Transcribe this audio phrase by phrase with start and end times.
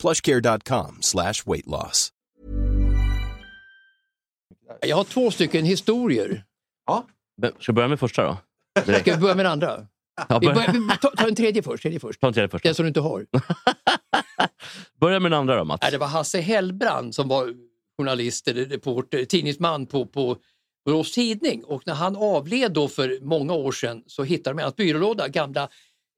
[0.00, 2.12] plushcare.com slash weight loss.
[4.80, 6.44] Jag har två stycken historier.
[6.86, 7.06] Ja.
[7.36, 8.36] Men, Ska vi börja med första då?
[9.00, 9.86] Ska vi börja med den andra?
[10.28, 11.82] Ja, Vi börja, börjar, vi, ta, ta den tredje först.
[11.82, 12.20] Tredje först.
[12.20, 12.64] ta en tredje först.
[12.64, 13.26] Den som du inte har.
[15.00, 15.82] Börja med den andra då, Mats.
[15.82, 17.54] Nej, det var Hasse Hellbrand som var
[17.98, 20.36] journalist, eller reporter, tidningsman på, på
[20.84, 21.64] Borås Tidning.
[21.64, 25.28] Och när han avled då för många år sedan så hittade de i hans byrålåda
[25.28, 25.68] gamla,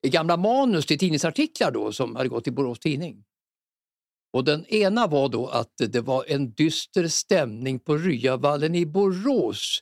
[0.06, 3.24] gamla manus till tidningsartiklar då, som hade gått i Borås Tidning.
[4.32, 9.78] Och den ena var då att det var en dyster stämning på Ryavallen i Borås.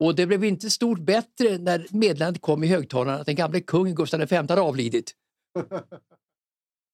[0.00, 3.94] Och det blev inte stort bättre när meddelandet kom i högtalarna att den gamle kungen
[3.94, 5.12] Gustav V hade avlidit.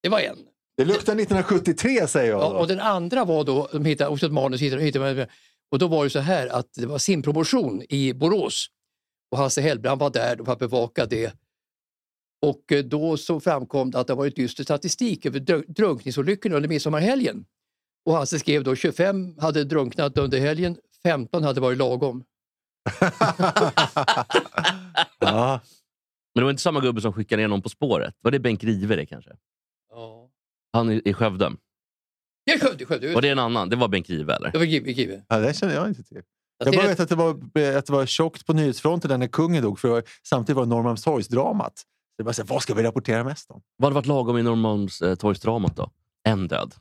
[0.02, 0.36] Det var en.
[0.76, 2.40] Det luktar 1973 säger jag.
[2.40, 5.28] Ja, och den andra var då, de hittade också ett manus, hittade, hittade,
[5.70, 8.66] och då var det så här att det var simpromotion i Borås.
[9.30, 11.32] Och Hasse Hellbrand var där för att bevaka det.
[12.46, 16.68] Och eh, då så framkom det att det varit dyster statistik över dr- drunkningsolyckor under
[16.68, 17.44] midsommarhelgen.
[18.06, 22.24] Och Hasse skrev då 25 hade drunknat under helgen, 15 hade varit lagom.
[25.18, 25.60] ja.
[26.34, 28.14] Men det var inte samma gubbe som skickade ner någon På spåret?
[28.20, 29.30] Var det Bengt Rive det kanske?
[29.90, 30.30] Ja.
[30.72, 31.52] Han i, Skövde.
[32.46, 33.14] Det är Skövde, Skövde.
[33.14, 33.68] Var det en annan?
[33.68, 34.50] Det var Bengt Rive eller?
[34.52, 35.22] Det var Give.
[35.28, 36.22] ja, det känner jag inte till.
[36.64, 37.30] Jag bara vet att det var,
[37.76, 39.80] att det var tjockt på nyhetsfronten när kungen dog.
[39.80, 41.82] För samtidigt var det Norrmalmstorgsdramat.
[42.18, 43.62] Det var så här, vad ska vi rapportera mest om?
[43.76, 45.90] Vad hade varit lagom i Norrmalmstorgsdramat då?
[46.22, 46.74] En död.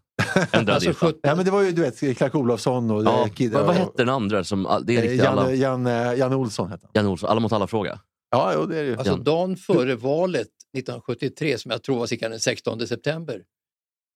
[0.52, 0.94] En död Alltså.
[0.94, 3.04] 17 Ja, men det var ju du vet, Clark Olofsson och...
[3.04, 4.44] Ja, eh, Kid- vad, vad hette den andra?
[4.44, 5.52] Som, det är eh, riktigt alla.
[5.52, 6.92] Janne, Janne, Janne Olsson hette han.
[6.94, 8.00] Jan Olsson, Alla mot alla-fråga.
[8.30, 8.98] Ja, jo, det är det ju.
[8.98, 10.48] Alltså dagen före valet
[10.78, 13.44] 1973, som jag tror var cirka den 16 september,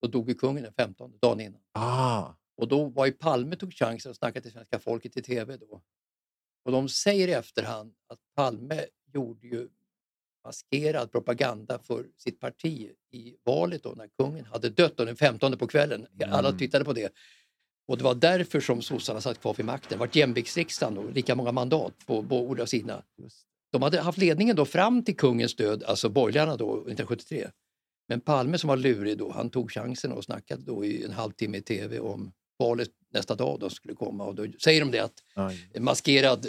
[0.02, 1.62] då dog ju kungen den 15, dagen innan.
[1.74, 2.24] Ah.
[2.58, 5.82] Och då var ju Palme tog chansen att snacka till svenska folket i tv då.
[6.66, 8.82] Och de säger i efterhand att Palme
[9.14, 9.68] gjorde ju
[10.46, 15.68] maskerad propaganda för sitt parti i valet då när kungen hade dött den 15 på
[15.68, 16.08] kvällen.
[16.26, 16.60] Alla Mm.
[16.60, 17.14] tittade på det.
[17.88, 19.90] Och det var därför som sossarna satt kvar vid makten.
[19.90, 23.04] Det var jämviktsriksdagen och lika många mandat på båda sidorna.
[23.72, 27.50] De hade haft ledningen då fram till kungens död, alltså borgarna då 1973.
[28.08, 31.58] Men Palme som var lurig då, han tog chansen och snackade då i en halvtimme
[31.58, 34.26] i tv om valet nästa dag då skulle komma.
[34.26, 35.24] Och då säger de det att
[35.80, 36.48] maskerad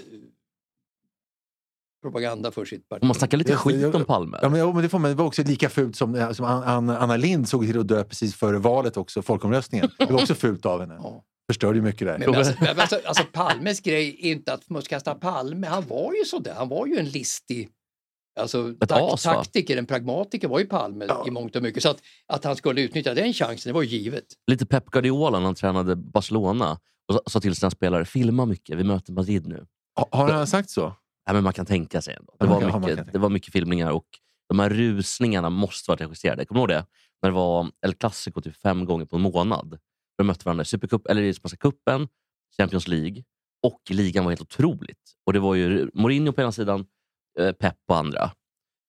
[2.02, 3.02] propaganda för sitt parti.
[3.04, 4.38] Man snackar lite skit jag- om Palme.
[4.42, 6.44] Ja, men, jo, men det, får man, det var också lika fult som, eh, som
[6.46, 9.88] An- An- Anna Lind såg till att dö precis före valet också, folkomröstningen.
[9.98, 10.94] Det var också fult av henne.
[11.02, 11.24] Ja.
[11.50, 12.18] Förstörde ju mycket där.
[12.18, 15.66] Men, men alltså, men alltså, alltså Palmes grej är inte att smutskasta Palme.
[15.66, 16.54] Han var ju sådär.
[16.56, 17.68] Han var ju en listig
[18.40, 21.24] alltså, Ett tak- as, taktiker, en pragmatiker var ju Palme Ja.
[21.28, 21.82] i mångt och mycket.
[21.82, 24.24] Så att, att han skulle utnyttja den chansen, det var ju givet.
[24.46, 28.78] Lite Pep Guardiola när han tränade Barcelona och sa- sa till sina spelare, filma mycket,
[28.78, 29.66] vi möter Madrid nu.
[29.98, 30.94] Ha- Har han sagt så?
[31.24, 32.36] Ja, men man kan tänka sig ändå.
[32.40, 32.60] Det, var
[32.96, 34.06] mycket, det var mycket filmningar och
[34.48, 36.44] de här rusningarna måste varit regisserade.
[36.44, 36.86] Kommer du ihåg det?
[37.22, 39.78] När det var El Clasico typ fem gånger på en månad.
[40.18, 42.08] De mötte varandra i Supercup, eller i Spanska cupen,
[42.56, 43.22] Champions League
[43.62, 45.12] och ligan var helt otroligt.
[45.26, 46.86] Och Det var ju Mourinho på ena sidan,
[47.38, 48.30] eh, Pep på andra.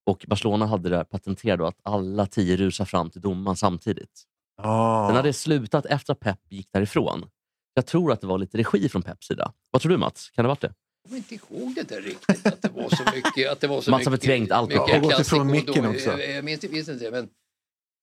[0.05, 4.23] Och Barcelona hade det patenterat att alla tio rusar fram till domaren samtidigt.
[4.57, 5.07] Ah.
[5.07, 7.25] Sen hade det slutat efter att Pep gick därifrån.
[7.73, 9.53] Jag tror att det var lite regi från Peps sida.
[9.71, 10.29] Vad tror du Mats?
[10.29, 10.73] Kan det ha varit det?
[11.03, 13.51] Jag kommer inte ihåg det där riktigt, att det var så mycket.
[13.51, 14.69] Att det var så Mats har förträngt allt.
[14.69, 16.09] mycket Ja, och gått ifrån micken också.
[16.09, 17.29] Jag, jag minns, minns inte det, men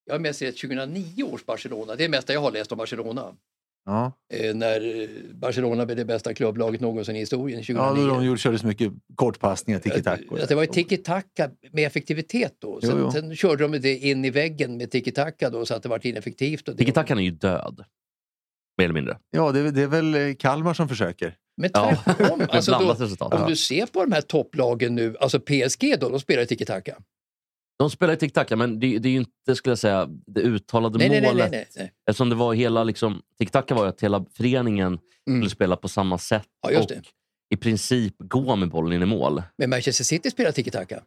[0.06, 1.86] jag har mest sett 2009 års Barcelona.
[1.96, 3.34] Det är det mesta jag har läst om Barcelona.
[3.84, 7.82] Ja, Eh, när eh, Barcelona blev det bästa klubblaget någonsin i historien 2009.
[7.82, 10.20] ja då de gjorde, körde så mycket kortpassningar, tiki-tack.
[10.42, 12.80] Att det var tiki-taka med effektivitet då.
[12.80, 13.10] Sen, Jo, jo.
[13.12, 16.64] sen körde de det in i väggen med tiki-taka då så att det var ineffektivt.
[16.78, 17.84] Tiki-takan är ju död.
[18.78, 19.18] Mer eller mindre.
[19.30, 21.34] Ja, det, är- det är väl Kalmar som försöker.
[21.60, 21.96] Men Ja.
[22.04, 22.38] tvärtom.
[22.38, 22.70] Med alltså
[23.20, 26.96] då, om du ser på de här topplagen nu, alltså PSG då, de spelar tiki-taka.
[27.78, 30.98] De spelar ju tiki-taka, men det, det är ju inte skulle jag säga, det uttalade
[30.98, 31.34] Nej, målet.
[31.36, 31.92] nej, nej, nej.
[32.10, 34.98] Eftersom det var hela, liksom, tiki-taka var ju att hela föreningen
[35.28, 35.40] Mm.
[35.42, 37.02] skulle spela på samma sätt Ja, just och det.
[37.54, 39.42] i princip gå med bollen in i mål.
[39.58, 41.02] Men Manchester City spelar tiki-taka.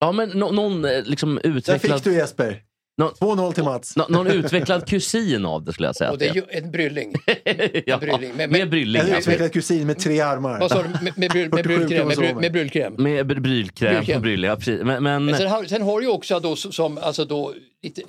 [0.00, 2.62] Ja, men nå- någon eh, liksom Där utvecklad, fick du Jesper!
[2.96, 3.96] Nå- 2-0 till Mats.
[3.96, 6.10] nå- någon utvecklad kusin av det skulle jag säga.
[6.12, 7.14] Och det är ju en brylling.
[7.86, 8.32] ja, brylling.
[8.36, 9.02] Men- med brylling.
[9.02, 9.18] En ja.
[9.18, 10.60] utvecklad kusin med tre armar.
[10.60, 10.88] Vad sa du?
[11.04, 12.08] Med, med, bryl, med 47 brylkräm?
[12.08, 12.94] Med, med brylkräm?
[12.98, 14.16] Med br- brylkräm Brylkräm.
[14.16, 14.80] på bryll, ja, precis.
[14.84, 17.54] Men, men Men sen, har, sen har du ju också då som, alltså då,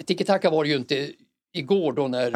[0.08, 1.10] tiki-taka var det ju inte
[1.54, 2.31] igår då när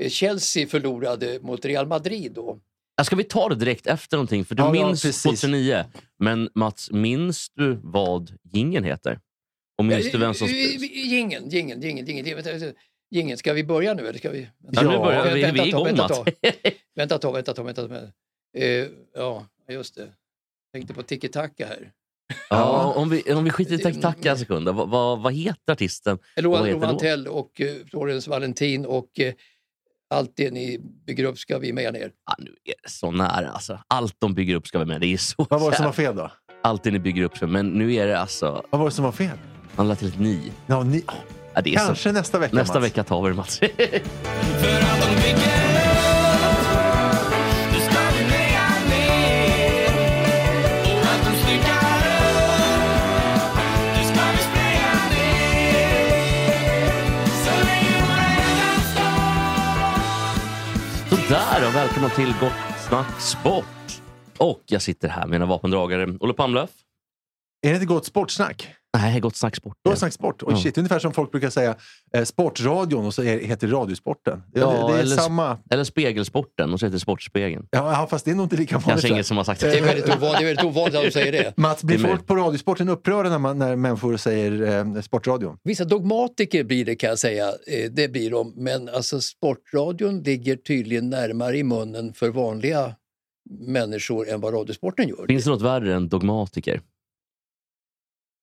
[0.00, 2.32] eh, Chelsea förlorade mot Real Madrid.
[2.34, 2.58] Då.
[2.96, 4.44] Ja, Ska vi ta det direkt efter någonting?
[4.44, 5.22] För du Ja, ja, minns precis.
[5.40, 5.84] 2009.
[6.18, 9.18] Men Mats, minns du vad gingen heter?
[9.78, 10.48] Och minns du vem som...
[10.48, 12.34] Jingeln, jingeln, jingeln, jingeln.
[12.36, 12.78] Vänta, vänta.
[13.10, 14.48] Jingeln, ska vi börja nu eller ska vi?
[14.72, 15.34] Ja, nu Ja, börjar vi.
[15.34, 16.20] Vi vänta är igång Mats.
[16.96, 17.64] Vänta ett tag, vänta ett tag.
[17.64, 18.12] Vänta ett.
[18.56, 20.08] Eh, ja, just det.
[20.72, 21.92] Tänkte på tiki-taka här.
[22.50, 24.68] Ja, om, vi, om vi skiter i tacka en sekund.
[24.68, 26.18] Vad, vad, vad heter artisten?
[26.36, 29.34] Heter Romantell och eh, Florence Valentin och eh,
[30.10, 32.12] allt det ni bygger upp ska vi med ner.
[32.24, 33.50] Ah, nu är det så nära.
[33.50, 33.78] Alltså.
[33.88, 35.00] Allt de bygger upp ska vi med.
[35.00, 36.30] Det är så Vad var det som var fel då?
[36.62, 37.36] Allt det ni bygger upp.
[37.36, 38.64] för- Men nu är det alltså...
[38.70, 39.38] Vad var det som var fel?
[39.76, 40.52] Han lade till ett ni.
[40.66, 41.04] Ja, ni,
[41.54, 41.86] Ja, det är så.
[41.86, 42.84] kanske nästa vecka, Nästa Mats.
[42.86, 43.60] vecka tar vi det Mats.
[61.10, 62.52] Sådär och välkomna till Gott
[62.88, 63.64] Snack Sport.
[64.38, 66.70] Och jag sitter här med mina vapendragare Olle Palmlöf.
[67.62, 68.68] Är det inte gott sportsnack?
[68.94, 69.76] Nej, Gott Snack Sport.
[69.84, 70.42] Gott snack sport.
[70.46, 70.56] Ja.
[70.56, 71.76] shit, ungefär som folk brukar säga
[72.14, 74.42] eh, Sportradion och så är, heter Radiosporten.
[74.52, 75.58] Det, Ja, det, det är eller- samma...
[75.70, 77.66] Eller Spegelsporten och så heter det Sportspegeln.
[77.70, 78.88] Ja, ja, fast det är nog inte lika vanligt.
[78.88, 79.86] Kanske ingen som har sagt Det är det.
[79.86, 81.56] väldigt ovanligt, det är väldigt ovanligt att de säger det.
[81.56, 84.62] Mats, blir Det folk på Radiosporten upprörda när, man, när människor säger
[84.96, 85.58] eh, Sportradion?
[85.62, 88.52] Vissa dogmatiker blir det kan jag säga, eh, det blir de.
[88.56, 92.94] Men alltså sportradion ligger tydligen närmare i munnen för vanliga
[93.50, 95.26] människor än vad radiosporten gör.
[95.26, 96.80] Finns det något värre än dogmatiker?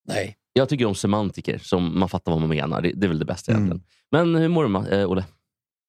[0.08, 0.38] Nej.
[0.54, 2.82] Jag tycker om semantiker, som man fattar vad man menar.
[2.82, 3.64] Det, det är väl det bästa Mm.
[3.66, 3.88] egentligen.
[4.12, 5.26] Men hur mår du, eh, Olle?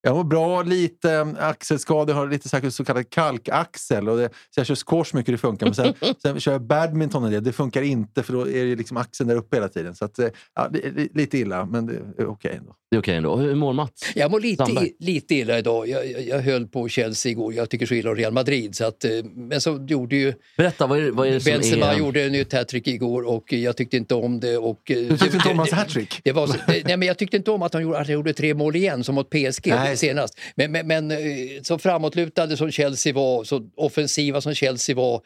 [0.03, 4.09] Jag mår bra, lite eh, axelskador, har lite säkert så kallad kalkaxel.
[4.09, 5.67] Och det, så jag kör squash mycket, det funkar.
[5.67, 8.77] Men sen, sen kör jag badminton och det, det funkar inte för då är det
[8.77, 9.95] liksom axeln där uppe hela tiden.
[9.95, 12.75] Så att, eh, ja, det är lite illa, men det är okej ändå.
[12.93, 13.37] Det är okej ändå.
[13.37, 14.13] Hur mår Mats?
[14.15, 15.89] Jag mår lite, i, lite illa idag.
[15.89, 17.55] Jag, jag, jag höll på Chelsea igår.
[17.55, 18.77] Jag tycker så illa om Real Madrid.
[18.77, 21.99] Så att, eh, men så gjorde ju Berätta, vad är, vad är det Benzema är...
[21.99, 24.57] gjorde en nytt hattrick igår och jag tyckte inte om det.
[24.57, 26.21] Och, eh, Du tyckte inte om hans hattrick?
[26.25, 28.55] Det var, nej, men jag tyckte inte om att han gjorde, att han gjorde tre
[28.55, 29.97] mål igen som mot PSG Nej.
[29.97, 30.39] senast.
[30.55, 31.19] Men, men, men eh,
[31.63, 35.21] så framåtlutade som Chelsea var, så offensiva som Chelsea var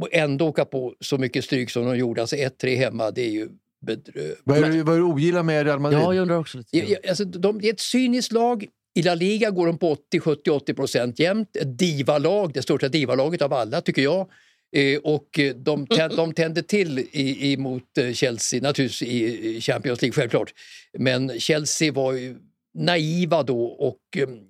[0.00, 2.20] och ändå åka på så mycket stryk som de gjorde.
[2.20, 3.48] Alltså 1-3 hemma, det är ju
[3.82, 4.40] bedrövligt.
[4.44, 6.00] Vad är, det- vad är det du ogillar med Real Madrid?
[6.00, 6.78] Ja, jag undrar också lite.
[6.78, 8.66] Ja, Alltså, de, det är ett cyniskt lag.
[8.94, 11.56] I La Liga går de på 80, 70, 80 procent jämt.
[11.56, 14.28] Ett divalag, det största divalaget av alla tycker jag.
[14.76, 19.60] Eh, och eh, de, tänd, de tände till i, i, mot eh, Chelsea, naturligtvis i
[19.60, 20.52] Champions League självklart.
[20.98, 22.36] Men Chelsea var ju
[22.78, 23.98] naiva då och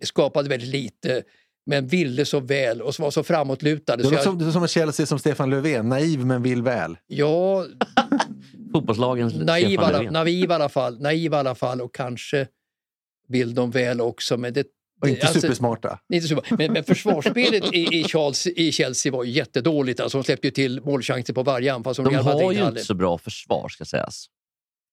[0.05, 1.23] skapade väldigt lite
[1.67, 4.02] men ville så väl och var så framåtlutade.
[4.02, 6.96] Det Så låter jag, som, är som Chelsea som Stefan Löfven, naiv men vill väl.
[7.06, 7.67] ja,
[8.72, 12.46] Fotbollslagens naiv, alla, naiv i alla fall, naiv i alla fall och kanske
[13.28, 14.36] vill de väl också.
[14.36, 14.66] Men det,
[15.00, 15.98] Och inte alltså- supersmarta.
[16.12, 20.00] Inte så, men, men försvarsspelet i, i, Charles, i Chelsea var jättedåligt.
[20.00, 22.94] Alltså, de släppte ju till målchanser på varje anfall som De har ju inte så
[22.94, 24.26] bra försvar, ska sägas.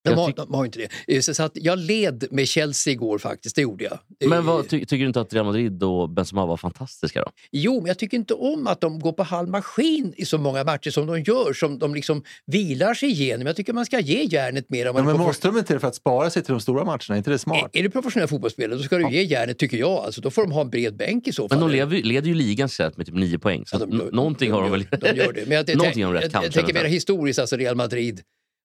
[0.04, 1.16] De jag har, de har inte det.
[1.16, 4.00] Eh, Så, så att jag led med Chelsea igår faktiskt, det gjorde jag.
[4.30, 7.32] Men Eh, vad, ty, tycker du inte att Real Madrid och Benzema var fantastiska då?
[7.52, 10.64] Jo, men jag tycker inte om att de går på halv maskin i så många
[10.64, 13.48] matcher som de gör, som de liksom vilar sig igenom.
[13.48, 14.90] Jag tycker man ska ge järnet mer.
[14.90, 16.62] Om Ja, man är men måste de inte det för att spara sig till de
[16.62, 17.00] stora matcherna?
[17.10, 17.70] Är inte det smart?
[17.74, 19.92] är, är du professionell fotbollsspelare då ska du ge järnet, tycker jag.
[19.92, 21.60] Alltså, då får de ha en bred bänk i så fall.
[21.60, 23.64] Men de leder, leder ju ligan så med typ nio poäng.
[23.66, 24.86] Så Ja, de någonting har de väl...
[25.00, 25.46] De gör det.
[25.46, 28.22] Men jag, de jag, kanske, jag tänker mer historiskt, alltså Real Madrid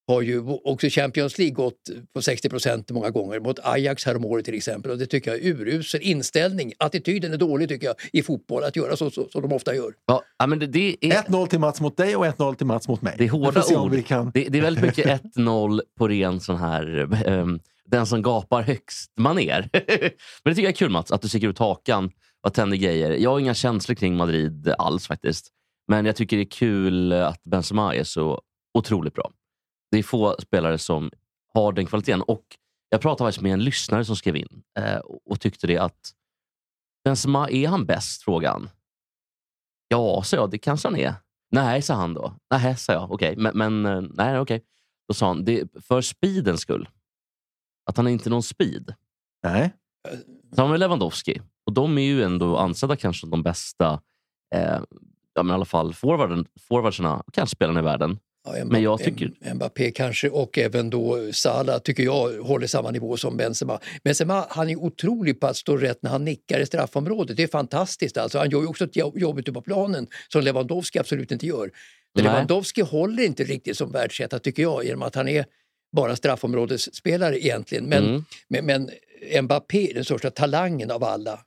[0.07, 4.55] har ju också Champions League gått på 60 procent många gånger mot Ajax häromåret till
[4.55, 6.73] exempel och det tycker jag är urusel inställning.
[6.79, 9.93] Attityden är dålig tycker jag i fotboll att göra så, som de ofta gör.
[10.07, 13.03] Ja, men det, det, är, 1-0 till Mats mot dig och 1-0 till Mats mot
[13.03, 13.15] mig.
[13.19, 13.91] det är hårda ord.
[13.91, 14.31] vi kan...
[14.35, 17.09] Det, det är väldigt mycket 1-0 på ren sån här...
[17.27, 19.69] ehm, den som gapar högst maner.
[19.73, 19.81] men
[20.45, 22.11] det tycker jag är kul Mats, att du sticker ut hakan
[22.47, 23.11] och tänder grejer.
[23.11, 25.49] Jag har inga känslor kring Madrid alls faktiskt.
[25.89, 28.41] Men jag tycker det är kul att Benzema är så
[28.79, 29.31] otroligt bra.
[29.95, 31.11] Det är få spelare som
[31.55, 32.23] har den kvaliteten.
[32.23, 32.45] Och
[32.89, 36.13] Jag pratade faktiskt med en lyssnare som skrev in eh, och tyckte det att
[37.05, 38.23] Benzema, är han bäst?
[38.23, 38.69] frågade han.
[39.89, 41.15] Ja, sa jag, det kanske han är.
[41.51, 42.35] Nej, sa han då.
[42.51, 43.13] Nej, sa jag.
[43.13, 44.65] Okej, men, men eh, nej, okej.
[45.09, 46.89] Då sa han, det för speedens skull.
[47.91, 48.95] Att han är inte någon speed.
[49.43, 49.75] Nej.
[50.57, 51.41] Så har vi Lewandowski.
[51.67, 54.01] Och de är ju ändå ansedda kanske de bästa
[54.55, 54.81] eh,
[55.35, 58.19] ja, men i alla fall forwardsarna kanske spelarna i världen.
[58.47, 62.91] Ja, Mbappé, Men jag tycker- Mbappé kanske och även då Salah tycker jag håller samma
[62.91, 63.81] nivå som Benzema.
[64.05, 67.37] Benzema han är otrolig på att stå rätt när han nickar i straffområdet.
[67.37, 68.17] Det är fantastiskt.
[68.17, 71.71] Alltså, han gör ju också ett jobb ute på planen som Lewandowski absolut inte gör.
[72.15, 72.25] Men.
[72.25, 75.45] Lewandowski håller inte riktigt som världsetta tycker jag genom att han är
[75.97, 77.85] bara straffområdesspelare egentligen.
[77.85, 78.25] Men, Mm.
[78.49, 78.91] men, men
[79.45, 81.39] Mbappé den största talangen av alla.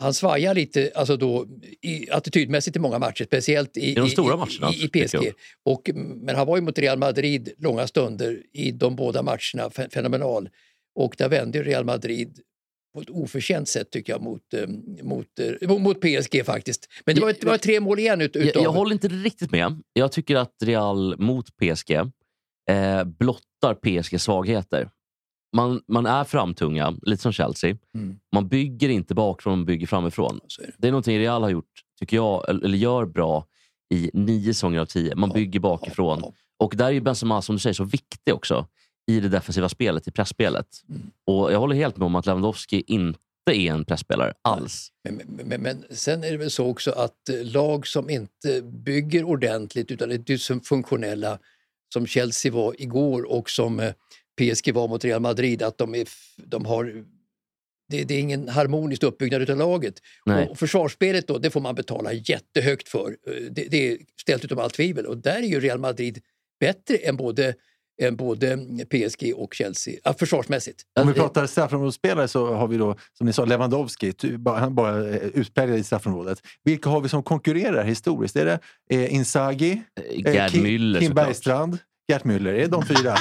[0.00, 1.46] Han svajar lite alltså då,
[1.82, 5.08] i, attitydmässigt i många matcher, speciellt i, I de stora matcherna, i, i jag.
[5.08, 5.32] PSG.
[5.64, 9.90] Och, men han var ju mot Real Madrid långa stunder i de båda matcherna, fe-
[9.90, 10.48] fenomenal.
[10.94, 12.38] Och där vände Real Madrid
[12.94, 14.66] på ett oförtjänt sätt tycker jag mot, eh,
[15.02, 15.26] mot,
[15.60, 16.88] eh, mot PSG faktiskt.
[17.04, 18.62] Men det var, det var tre mål igen ut, Jag, utav...
[18.62, 19.82] jag håller inte riktigt med.
[19.92, 21.90] Jag tycker att Real mot PSG
[22.70, 24.88] eh, blottar PSGs svagheter.
[25.56, 27.76] Man, man är framtunga, lite som Chelsea.
[27.94, 28.18] Mm.
[28.32, 30.40] Man bygger inte bakifrån, man bygger framifrån.
[30.58, 30.70] Det.
[30.78, 33.46] Det är någonting Real har gjort, tycker jag, eller gör bra
[33.94, 35.14] i nio säsonger av tio.
[35.14, 36.18] Man Ja, bygger bakifrån.
[36.22, 38.66] Ja, Och där är Benzema, som du säger, så viktig också
[39.10, 40.66] i det defensiva spelet, i pressspelet.
[40.88, 41.02] Mm.
[41.26, 44.88] Och jag håller helt med om att Lewandowski inte är en presspelare alls.
[45.04, 48.62] Men, men, men, men sen är det väl så också att eh, lag som inte
[48.62, 51.38] bygger ordentligt utan är dysfunktionella
[51.92, 53.92] som Chelsea var igår och som eh,
[54.40, 57.04] PSG var mot Real Madrid, att de, är, de har
[57.88, 59.94] det, det är ingen harmonisk uppbyggnad utav laget.
[60.26, 60.48] Nej.
[60.48, 63.16] Och försvarsspelet då, det får man betala jättehögt för.
[63.26, 66.18] Eh, Det, det är ställt utom allt tvivel och där är ju Real Madrid
[66.60, 67.54] bättre än både,
[68.02, 68.58] än både
[68.90, 70.82] PSG och Chelsea, försvarsmässigt.
[71.00, 74.12] Om vi Alltså, pratar straffområdesspelare så har vi då, som ni sa, Lewandowski.
[74.46, 76.42] Han bara eh, utpräglad i straffområdet.
[76.64, 78.36] Vilka har vi som konkurrerar historiskt?
[78.36, 78.58] Är det
[78.90, 81.26] eh, Inzaghi, eh, Gerd Kim, Müller Kim såklart.
[81.26, 81.78] Bergstrand,
[82.10, 82.52] Gert Müller?
[82.52, 83.16] Är de fyra?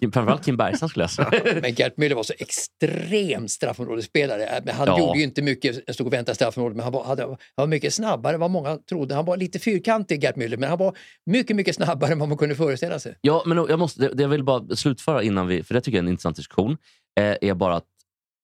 [0.12, 1.30] Framförallt Kim Bergstrand skulle jag säga.
[1.62, 4.46] Men Gert Müller var så extrem straffområdesspelare.
[4.46, 4.98] Äh, Men han Ja.
[4.98, 7.94] gjorde ju inte mycket, stod och väntade straffområdet, men han var, hade, han var mycket
[7.94, 9.14] snabbare än vad många trodde.
[9.14, 12.38] Han var lite fyrkantig, Gert Müller, men han var mycket, mycket snabbare än vad man
[12.38, 13.14] kunde föreställa sig.
[13.20, 16.06] Ja, men jag, måste, jag vill bara slutföra innan vi, för det tycker jag är
[16.06, 16.76] en intressant diskussion,
[17.20, 17.86] eh, är bara att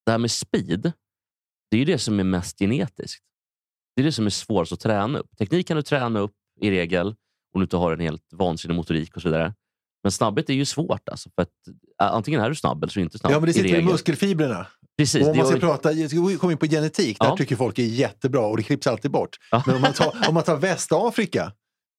[0.07, 0.93] det här med speed,
[1.71, 3.23] det är ju det som är mest genetiskt.
[3.97, 5.37] Det är det som är svårast att träna upp.
[5.39, 7.07] Teknik kan du träna upp i regel,
[7.55, 9.55] om du inte har en helt vansinnig motorik och så vidare.
[10.03, 11.09] Men snabbhet är ju svårt.
[11.09, 11.49] Alltså, för att,
[12.13, 13.33] antingen är du snabb eller så är du inte snabb.
[13.33, 13.85] Ja, men det i sitter i regel.
[13.85, 14.67] muskelfibrerna.
[14.99, 17.37] Precis, Och om man ska gör- prata, ska vi komma in på genetik, där Ja.
[17.37, 19.37] tycker folk är jättebra och det klipps alltid bort.
[19.51, 19.63] Ja.
[19.67, 21.53] Men om man tar, om man tar Västafrika,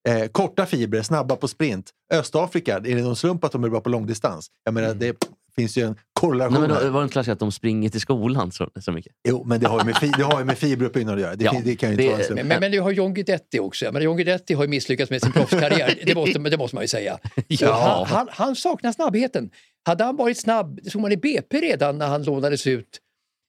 [0.08, 1.90] eh, korta fibrer, snabba på sprint.
[2.14, 4.46] Östafrika, är det någon slump att de är bra på långdistans?
[4.64, 5.16] Jag menar, det
[5.56, 6.84] finns ju en korrelation Nej, men här.
[6.84, 9.12] då, var det inte klassiskt att de springer till skolan så, så mycket?
[9.28, 11.36] Jo, men det har ju med, fi, det har ju med fiberuppbyggnad att göra.
[11.36, 12.38] Det, Ja, det kan ju inte det- slump.
[12.40, 13.84] Men, men, men du har John Guidetti också.
[13.84, 16.84] Jag menar, John Guidetti har ju misslyckats med sin proffskarriär, det måste, det måste man
[16.84, 17.18] ju säga.
[17.48, 18.04] Ja.
[18.08, 19.50] Han, han, han saknar snabbheten.
[19.86, 22.98] Hade han varit snabb, det såg man i BP redan när han lånades ut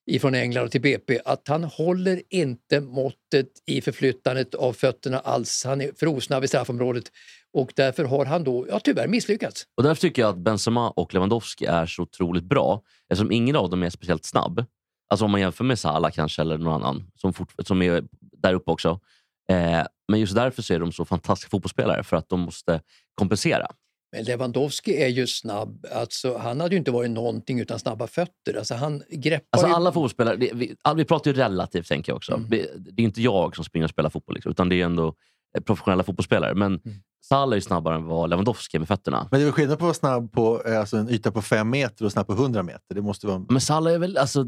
[0.06, 5.64] ifrån England till BP, att han håller inte måttet i förflyttandet av fötterna alls.
[5.64, 7.04] Han är för osnabb i straffområdet
[7.52, 9.66] och därför har han då ja, tyvärr misslyckats.
[9.76, 12.82] Och därför tycker jag att Benzema och Lewandowski är så otroligt bra.
[13.12, 14.64] Eftersom ingen av dem är speciellt snabb.
[15.08, 18.04] Alltså om man jämför med Salah kanske, eller någon annan som, fort, som är
[18.42, 19.00] där uppe också.
[19.48, 22.80] Eh, men just därför så är de så fantastiska fotbollsspelare, för att de måste
[23.14, 23.66] kompensera.
[24.12, 25.86] Men Lewandowski är ju snabb.
[25.92, 28.58] Alltså, han hade ju inte varit någonting utan snabba fötter.
[28.58, 29.74] Alltså, han greppar Alltså ju...
[29.74, 32.32] alla fotbollsspelare, det, vi, vi pratar ju relativt tänker jag också.
[32.34, 32.46] Mm.
[32.50, 35.14] Det, det är inte jag som springer och spelar fotboll, liksom, utan det är ändå
[35.56, 36.54] eh, professionella fotbollsspelare.
[36.54, 36.98] Men Mm.
[37.24, 39.28] Salah är ju snabbare än vad Lewandowski är med fötterna.
[39.30, 41.42] Men det är väl skillnad på att vara snabb på eh, alltså en yta på
[41.42, 42.94] fem meter och snabb på 100 meter.
[42.94, 43.38] Det måste vara...
[43.48, 44.40] Men Salah är väl, alltså,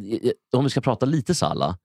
[0.57, 1.77] om vi ska prata lite Salah,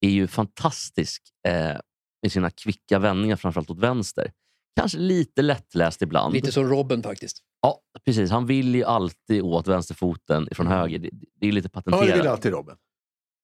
[0.00, 1.76] är ju fantastisk eh,
[2.22, 4.32] med sina kvicka vändningar, framförallt åt vänster.
[4.76, 6.34] Kanske lite lättläst ibland.
[6.34, 7.38] Lite som Robben faktiskt.
[7.62, 8.30] Ja, precis.
[8.30, 10.78] Han vill ju alltid åt vänsterfoten från Mm.
[10.78, 10.98] höger.
[10.98, 11.10] Det,
[11.40, 12.06] det är lite Ja, patenterat.
[12.08, 12.74] det vill alltid Robin.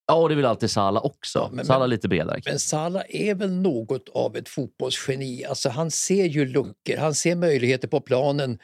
[0.07, 1.39] Ja, och det vill alltid Salah också.
[1.39, 2.41] Ja, men- är lite bredare.
[2.47, 5.45] Men Salah är väl något av ett fotbollsgeni.
[5.45, 8.59] Alltså, han ser ju luckor, han ser möjligheter på planen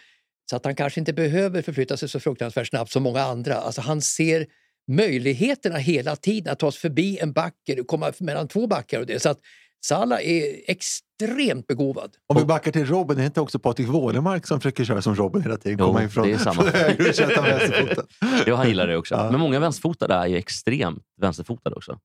[0.50, 3.54] så att han kanske inte behöver förflytta sig så fruktansvärt snabbt som många andra.
[3.54, 4.46] Alltså, han ser
[4.88, 9.00] möjligheterna hela tiden att ta sig förbi en back eller komma mellan två backar.
[9.00, 9.20] Och det.
[9.22, 9.40] Så att
[9.84, 12.16] Salah är extremt begåvad.
[12.26, 15.14] Om vi backar till Robin, det är inte också Patrik Wålemark som försöker köra som
[15.14, 15.78] Robin hela tiden?
[15.80, 16.62] Jo, Komma in från, det är samma.
[18.46, 19.14] från han gillar det också.
[19.14, 19.30] Ja.
[19.30, 21.98] Men många vänsterfotade är ju extremt vänsterfotade också.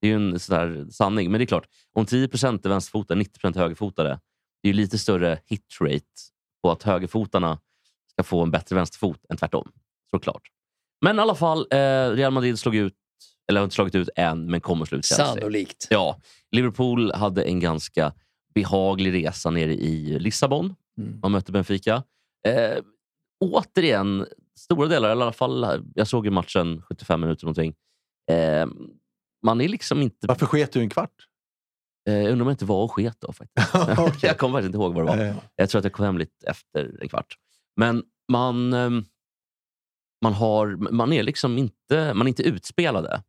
[0.00, 1.30] Det är ju en sån sanning.
[1.30, 4.20] Men det är klart, om 10 är vänsterfotade, 90 är högerfotade,
[4.62, 6.04] det är ju lite större hitrate
[6.62, 7.58] på att högerfotarna
[8.12, 9.72] ska få en bättre vänsterfot än tvärtom.
[10.10, 10.42] Såklart.
[11.00, 11.76] Men i alla fall, eh,
[12.10, 12.94] Real Madrid slog ut,
[13.52, 15.26] eller har inte slagit ut än, men kommer slå ut Chelsea.
[15.26, 15.86] Sannolikt.
[15.90, 18.12] Ja, Liverpool hade en ganska
[18.54, 20.74] behaglig resa nere i Lissabon.
[20.98, 21.18] Mm.
[21.22, 22.02] Man mötte Benfica.
[22.48, 22.78] Eh,
[23.40, 24.26] återigen,
[24.58, 27.74] stora delar, eller i alla fall, jag såg ju matchen 75 minuter någonting.
[28.30, 28.66] Eh,
[29.42, 30.26] man är liksom inte...
[30.26, 31.28] Varför sket du en kvart?
[32.08, 33.74] Eh, jag undrar om jag inte var och sket då faktiskt.
[34.22, 35.24] Jag kommer faktiskt inte ihåg vad det var.
[35.24, 37.36] Eh, Jag tror att jag kom hem lite efter en kvart.
[37.76, 39.04] Men man, ehm,
[40.22, 43.22] man, har, man är liksom inte, man är inte utspelade.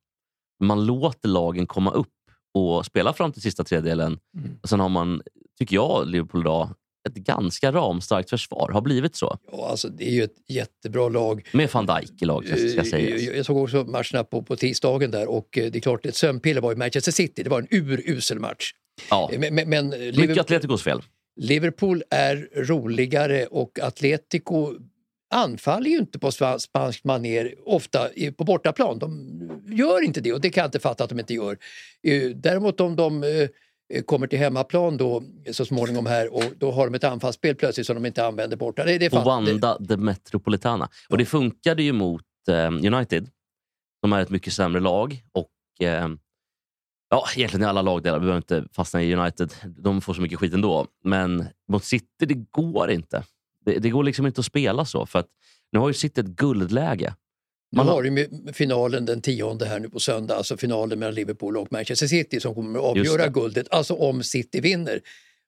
[0.66, 2.08] Man låter lagen komma upp
[2.54, 4.20] och spela fram till sista tredjedelen.
[4.38, 4.52] Mm.
[4.62, 5.22] Och sen har man,
[5.60, 6.70] tycker jag, Liverpool idag
[7.10, 8.70] ett ganska ramstarkt försvar.
[8.74, 9.38] Har blivit så.
[9.52, 11.50] Ja, alltså, det är ju ett jättebra lag.
[11.52, 13.22] Med van Dijk i laget, ska Eh, sägas.
[13.22, 16.16] Jag jag såg också matcherna på, på tisdagen där och eh, det är klart, ett
[16.16, 17.44] sömnpiller var ju Manchester City.
[17.44, 18.72] Det var en urusel match.
[19.10, 19.30] Ja.
[19.34, 21.02] Eh, Men, men, men Mycket Liverpool, Atleticos fel.
[21.42, 24.74] Liverpool är roligare och Atletico
[25.34, 29.00] anfaller ju inte på spa- spanskt maner ofta på bortaplan.
[29.00, 29.30] De
[29.68, 31.58] gör inte det och det kan jag inte fatta att de inte gör.
[32.04, 33.50] Eh, Däremot om de eh,
[34.06, 37.96] kommer till hemmaplan då så småningom här och då har de ett anfallsspel plötsligt som
[37.96, 38.84] de inte använder borta.
[38.86, 40.90] Det, det det- Wanda de Metropolitana.
[41.10, 43.30] Och det funkade ju mot eh, United,
[44.04, 45.24] som är ett mycket sämre lag.
[45.32, 45.50] Och
[47.10, 49.54] ja, Egentligen i alla lagdelar, vi behöver inte fastna i United.
[49.78, 50.88] De får så mycket skit ändå.
[51.04, 53.24] Men mot City, det går inte.
[53.66, 55.06] Det, det går liksom inte att spela så.
[55.06, 55.28] För att
[55.72, 57.14] nu har ju City ett guldläge.
[57.76, 61.72] Man har- ju finalen den tionde här nu på söndag, alltså finalen mellan Liverpool och
[61.72, 63.30] Manchester City som kommer att avgöra det.
[63.30, 65.02] guldet, alltså om City vinner.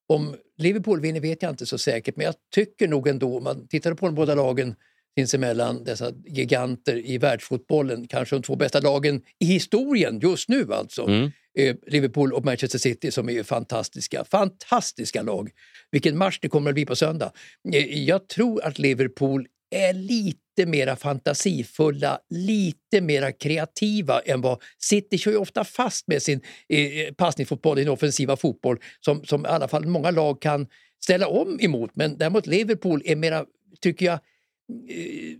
[0.07, 3.67] Om Liverpool vinner vet jag inte så säkert, men jag tycker nog ändå, om man
[3.67, 4.75] tittar på de båda lagen
[5.17, 11.07] sinsemellan, dessa giganter i världsfotbollen, kanske de två bästa lagen i historien just nu alltså.
[11.07, 11.31] Mm.
[11.57, 15.49] Eh, Liverpool och Manchester City som är ju fantastiska, fantastiska lag.
[15.91, 17.31] Vilken match det kommer att bli på söndag.
[17.73, 25.17] Eh, jag tror att Liverpool är lite mera fantasifulla, lite mera kreativa än vad City
[25.17, 29.67] kör ju ofta fast med sin eh, passningsfotboll, sin offensiva fotboll som, som i alla
[29.67, 30.67] fall många lag kan
[31.03, 31.91] ställa om emot.
[31.93, 33.45] Men däremot Liverpool är mera,
[33.81, 35.37] tycker jag, eh,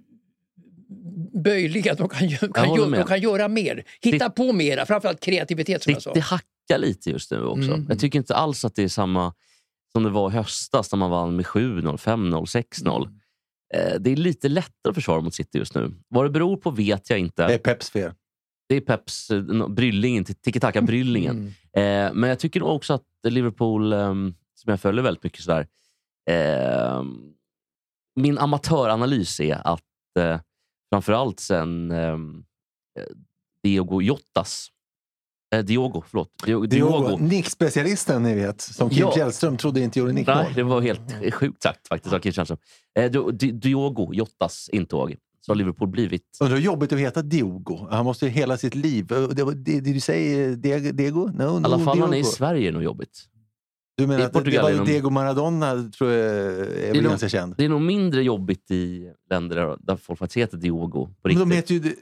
[1.43, 1.93] böjliga.
[1.93, 6.01] De kan, kan, gö- de kan göra mer, hitta på mera, framförallt kreativitet som jag
[6.01, 6.09] sa.
[6.13, 7.71] City hackar lite just nu också.
[7.71, 7.85] Mm.
[7.89, 9.33] Jag tycker inte alls att det är samma
[9.91, 12.95] som det var i höstas när man vann med 7-0, 5-0, 6-0.
[13.05, 13.93] Mm.
[13.93, 15.91] Eh, Det är lite lättare att försvara mot City just nu.
[16.07, 17.47] Vad det beror på vet jag inte.
[17.47, 18.11] Det är Peps fel.
[18.69, 21.53] Det är Peps eh, no- bryllingen, tiki-taka-bryllingen.
[21.75, 22.07] Mm.
[22.07, 25.67] Eh, men jag tycker också att Liverpool, ehm, som jag följer väldigt mycket, sådär,
[26.29, 27.17] ehm,
[28.15, 29.81] min amatöranalys är att
[30.19, 30.39] eh,
[30.95, 32.43] framförallt sen ehm,
[32.99, 33.03] eh,
[33.63, 34.67] Diogo Jottas,
[35.55, 36.29] eh, Diogo, förlåt.
[36.45, 39.11] Diogo, Diogo, nickspecialisten ni vet, som Kim Ja.
[39.15, 40.35] Källström trodde inte gjorde nickmål.
[40.37, 42.57] Nej, det var helt sjukt sagt faktiskt av Kim Källström.
[42.99, 47.21] Eh, Di- Di- Diogo Jottas intåg så har Liverpool blivit Undrar hur jobbigt att heta
[47.21, 47.87] Diogo.
[47.91, 49.05] Han måste ju hela sitt liv...
[49.07, 50.91] Det, det, det, du säger Diego?
[50.91, 51.25] Diego?
[51.27, 52.31] No, I no, alla fall när han är i Diogo.
[52.31, 53.23] Sverige är nog jobbigt.
[53.97, 56.25] Du menar att det var Diego Maradona, tror jag,
[56.67, 57.55] är väl ganska känd.
[57.57, 61.29] Det är nog mindre jobbigt i länder där, där folk faktiskt heter Diogo på Men
[61.29, 61.49] riktigt.
[61.49, 61.95] de heter ju...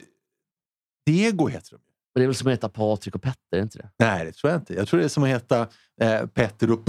[1.06, 1.80] Diego heter de.
[2.14, 3.90] Men det är väl som att heta Patrik och Petter, inte det?
[3.98, 4.74] Nej, det tror jag inte.
[4.74, 5.66] Jag tror det är som att heta
[6.00, 6.80] eh, Petter och...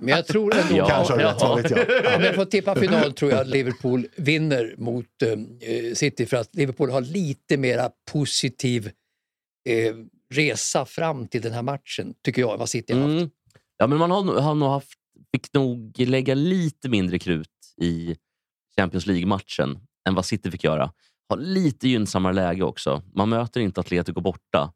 [0.00, 0.76] Men jag tror ändå...
[0.76, 2.16] Ja, Kanske har rätt, vad vet jag.
[2.16, 6.54] Om jag får tippa final tror jag att Liverpool vinner mot eh, City för att
[6.54, 8.90] Liverpool har lite mera positiv
[9.68, 9.94] eh,
[10.34, 13.12] resa fram till den här matchen, tycker jag, än vad City har haft.
[13.12, 13.30] Mm.
[13.76, 14.98] Ja, men man har, har nog haft,
[15.32, 17.48] fick nog lägga lite mindre krut
[17.82, 18.16] i
[18.76, 20.92] Champions League-matchen än vad City fick göra.
[21.28, 23.02] Har lite gynnsammare läge också.
[23.14, 24.72] Man möter inte Atletico borta,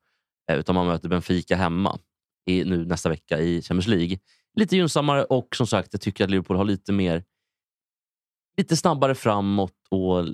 [0.50, 1.98] eh, utan man möter Benfica hemma
[2.46, 4.18] i, nu nästa vecka i Champions League.
[4.54, 7.24] Lite gynnsammare och som sagt, jag tycker att Liverpool har lite mer
[8.56, 10.24] lite snabbare framåt och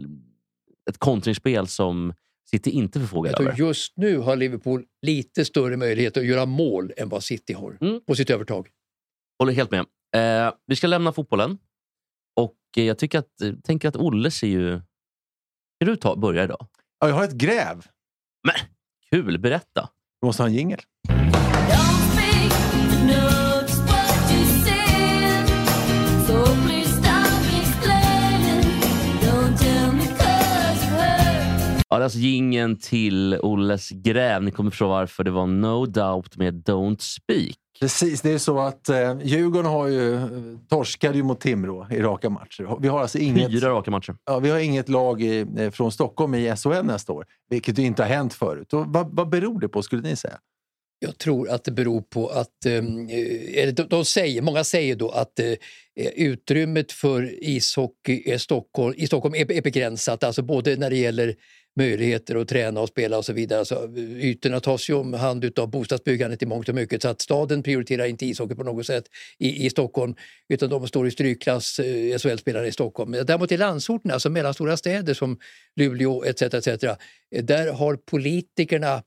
[0.91, 2.15] ett kontringsspel som
[2.51, 3.55] City inte förfogar över.
[3.57, 8.01] just nu har Liverpool lite större möjlighet att göra mål än vad City har Mm.
[8.07, 8.69] på sitt övertag.
[9.39, 9.81] Håller helt med.
[10.47, 11.59] Eh, vi ska lämna fotbollen.
[12.41, 14.79] Och eh, jag tycker att, eh, tänker att Olle ser ju...
[15.77, 16.67] Ska du ta, börja idag?
[17.01, 17.87] Ja, jag har ett gräv.
[19.11, 19.89] Kul, berätta.
[20.21, 20.81] Du måste ha en jingel.
[31.97, 34.43] Ja, det är alltså gingen till Olles gräv.
[34.43, 35.25] Ni kommer förstå varför.
[35.25, 37.57] Det var No Doubt med Don't Speak.
[37.81, 40.29] Precis, det är så att eh, Djurgården har ju, eh,
[40.69, 42.77] torskade ju mot Timrå i raka matcher.
[42.81, 44.17] Vi har alltså inget, Fyra raka matcher.
[44.25, 47.83] ja, vi har inget lag i, eh, från Stockholm i SHL nästa år, vilket ju
[47.83, 48.73] inte har hänt förut.
[48.73, 50.39] Och vad, vad beror det på, skulle ni säga?
[50.99, 52.73] Jag tror att det beror på att, eh,
[53.55, 55.53] eller de, de säger, många säger då att eh,
[56.17, 61.35] utrymmet för ishockey är Stockholm, i Stockholm är, är begränsat, alltså både när det gäller
[61.77, 63.59] möjligheter att träna och spela och så vidare.
[63.59, 67.63] Alltså, ytorna tas ju om hand av bostadsbyggandet i mångt och mycket så att staden
[67.63, 69.05] prioriterar inte ishockey på något sätt
[69.39, 70.15] i, i Stockholm
[70.49, 73.13] utan de står i strykklass, eh, SHL-spelare i Stockholm.
[73.13, 75.39] Däremot i landsorten, alltså mellanstora städer som
[75.77, 76.43] Luleå etc.
[76.43, 76.85] etc.
[76.85, 76.97] Eh,
[77.45, 79.03] där har politikerna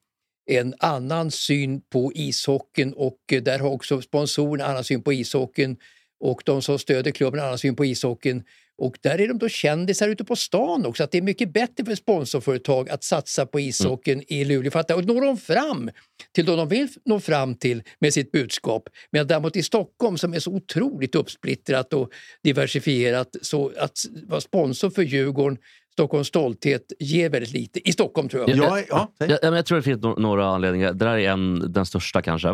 [0.49, 5.13] en annan syn på ishockeyn och eh, där har också sponsorerna en annan syn på
[5.13, 5.77] ishockeyn
[6.19, 8.43] och de som stöder klubben en annan syn på ishockeyn.
[8.79, 11.03] Och där är de då kändisar ute på stan också.
[11.03, 14.71] Att det är mycket bättre för sponsorföretag att satsa på ishockeyn i Luleå.
[14.71, 15.89] För att då når de fram
[16.35, 18.89] till de de vill nå fram till med sitt budskap.
[19.11, 22.09] Medan däremot i Stockholm som är så otroligt uppsplittrat och
[22.43, 25.57] diversifierat så att vara sponsor för Djurgården,
[25.93, 27.89] Stockholms stolthet, ger väldigt lite.
[27.89, 28.57] I Stockholm tror jag.
[28.57, 29.37] Ja, ja, säg.
[29.41, 30.93] Jag, jag tror det finns några anledningar.
[30.93, 32.49] Det där är en, den största kanske.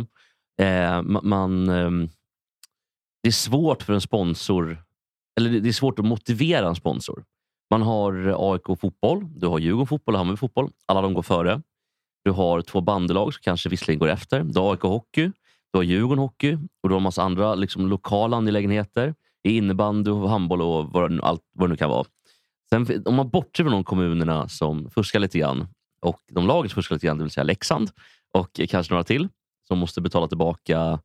[0.61, 0.65] Eh,
[1.01, 2.09] ma- man, ehm,
[3.23, 4.84] det är svårt för en sponsor,
[5.39, 7.23] eller det är svårt att motivera en sponsor.
[7.71, 10.71] Man har AIK fotboll, du har Djurgården fotboll och Hammarby fotboll.
[10.85, 11.61] Alla de går före.
[12.23, 14.43] Du har två bandelag som kanske visserligen går efter.
[14.43, 15.31] Du har AIK hockey,
[15.73, 19.15] du har Djurgården hockey och du har en massa andra liksom, lokala angelägenheter.
[19.47, 22.05] I innebandy, och handboll och vad det, nu- allt vad det nu kan vara.
[22.69, 25.67] Sen, om man bortser från de kommunerna som fuskar lite grann
[26.01, 27.89] och de lagen som fuskar lite grann, det vill säga Leksand
[28.33, 29.29] och kanske några till
[29.67, 30.99] som måste betala tillbaka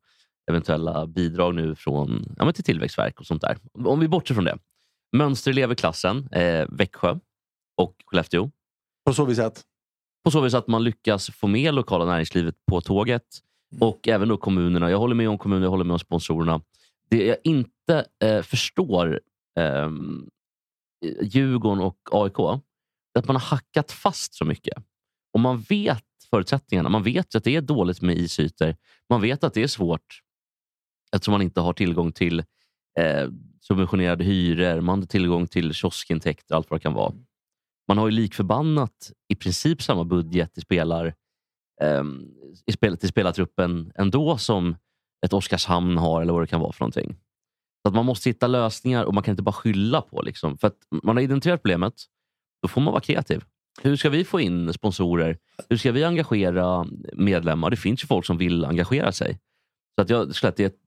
[0.50, 3.58] eventuella bidrag nu från, ja, men till Tillväxtverk och sånt där.
[3.84, 4.58] Om vi bortser från det.
[5.16, 7.18] Mönstereleverklassen, eh, Växjö
[7.76, 8.50] och Skellefteå.
[9.06, 9.64] På så vis att...
[10.24, 13.22] På så vis att man lyckas få med lokala näringslivet på tåget
[13.80, 14.90] och även då kommunerna.
[14.90, 16.60] Jag håller med om kommunerna, jag håller med om sponsorerna.
[17.10, 19.20] Det jag inte eh, förstår
[19.58, 19.90] eh,
[21.22, 22.38] Djurgården och AIK,
[23.14, 24.78] är att man har hackat fast så mycket.
[25.32, 26.88] Och man vet förutsättningarna.
[26.88, 28.76] Man vet att det är dåligt med isytor.
[29.08, 30.20] Man vet att det är svårt
[31.14, 32.38] eftersom man inte har tillgång till
[32.98, 33.28] eh,
[33.60, 37.12] subventionerade hyror, man har tillgång till kioskintäkter, och allt vad det kan vara.
[37.88, 41.14] Man har ju likförbannat i princip samma budget i, spelar,
[41.82, 42.04] eh,
[42.66, 44.76] i spel, till spelartruppen ändå som
[45.26, 47.16] ett Oskarshamn har eller vad det kan vara för någonting.
[47.82, 50.22] Så att man måste hitta lösningar och man kan inte bara skylla på.
[50.22, 50.58] Liksom.
[50.58, 51.94] För att man har identifierat problemet,
[52.62, 53.44] då får man vara kreativ.
[53.82, 55.38] Hur ska vi få in sponsorer?
[55.68, 57.70] Hur ska vi engagera medlemmar?
[57.70, 59.38] Det finns ju folk som vill engagera sig.
[59.94, 60.80] Så att jag skulle att det är ett,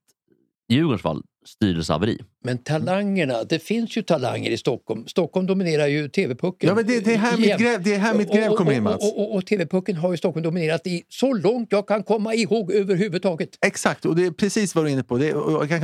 [0.69, 2.19] Djurgårdens fall styrelsehaveri.
[2.43, 5.07] Men talangerna, det finns ju talanger i Stockholm.
[5.07, 6.67] Stockholm dominerar ju TV-pucken.
[6.69, 8.71] Ja, men det, det, är här mitt gräv, det är här mitt gräv Och- kommer
[8.71, 9.03] in, och- Mats.
[9.03, 12.71] Och, och, och TV-pucken har ju Stockholm dominerat i så långt jag kan komma ihåg
[12.71, 13.49] överhuvudtaget.
[13.65, 15.17] Exakt, och det är precis vad du är inne på.
[15.17, 15.35] Det är,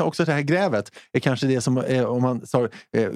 [0.02, 3.10] och också det här grävet är kanske det som, eh, om man tar eh, eh,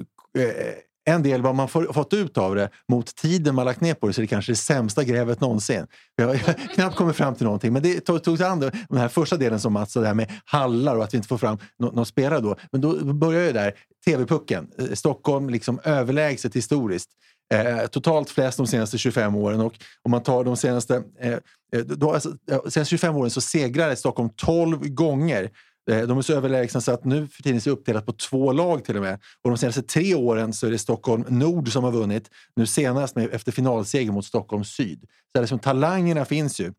[1.04, 4.06] en del vad man får, fått ut av det mot tiden man lagt ner på
[4.06, 5.86] det så är det kanske det sämsta grävet någonsin.
[6.16, 6.36] Jag har
[6.74, 7.72] knappt kommit fram till någonting.
[7.72, 10.14] Men det tog, tog sig an den här första delen som Mats sa, det här
[10.14, 12.56] med hallar och att vi inte får fram någon, någon spelare då.
[12.72, 14.68] Men då börjar ju där, TV-pucken.
[14.78, 17.10] Eh, Stockholm liksom överlägset historiskt.
[17.54, 21.40] Eh, totalt flest de senaste 25 åren och om man tar de senaste, eh, eh
[21.84, 25.50] då, alltså, senaste 25 åren så segrar Stockholm 12 gånger.
[25.90, 28.52] Eh, de är så överlägsna så att nu för tiden är det uppdelat på två
[28.52, 29.20] lag till och med.
[29.42, 32.30] Och de senaste tre åren så är det Stockholm Nord som har vunnit.
[32.56, 35.04] Nu senast med, efter finalseger mot Stockholm Syd.
[35.36, 36.72] Så liksom, talangerna finns ju.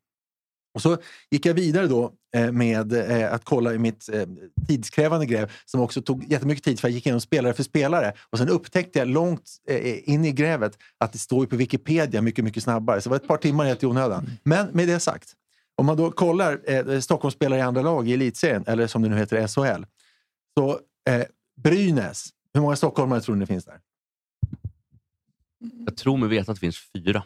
[0.76, 0.98] Och så
[1.32, 4.26] gick jag vidare då eh, med eh, att kolla i mitt eh,
[4.68, 8.14] tidskrävande gräv som också tog jättemycket tid för jag gick igenom spelare för spelare.
[8.30, 11.56] Och sen upptäckte jag långt eh, eh, in i grävet att det står ju på
[11.56, 13.02] Wikipedia mycket, mycket snabbare.
[13.02, 14.30] Så det var ett par timmar helt i onödan.
[14.44, 15.34] Men med det sagt,
[15.76, 19.18] om man då kollar eh, Stockholmsspelare i andra lag i elitserien, eller som det nu
[19.18, 19.86] heter SHL.
[20.58, 21.26] Så eh,
[21.64, 23.80] Brynäs, hur många stockholmare tror ni finns där?
[25.86, 27.24] Jag tror mig veta att det finns fyra.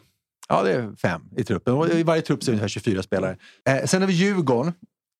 [0.48, 1.74] Ja, det är fem i truppen.
[1.74, 3.36] Och I varje trupp så är det ungefär 24 spelare.
[3.68, 4.72] Eh, sen har vi Djurgården,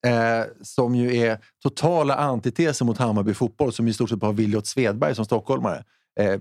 [0.06, 4.32] eh, som ju är totala antitesen mot Hammarby fotboll, som i stort sett bara har
[4.32, 5.84] Viljot Svedberg som stockholmare.
[6.20, 6.40] Eh,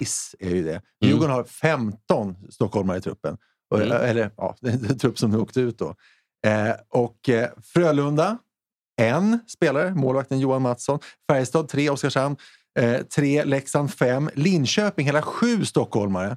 [0.00, 0.82] Is är ju det.
[1.04, 3.36] Djurgården har 15 stockholmare i truppen.
[3.74, 3.92] Mm.
[3.92, 5.94] Eller ja, det är en trupp som nu åkte ut då.
[6.46, 8.38] Eh, och eh, Frölunda,
[9.00, 10.98] en spelare, målvakten Johan Mattsson.
[11.30, 11.90] Färjestad, tre.
[11.90, 12.36] Oskarshamn,
[12.78, 13.44] eh, tre.
[13.44, 14.30] Leksand, fem.
[14.34, 16.36] Linköping, hela sju stockholmare.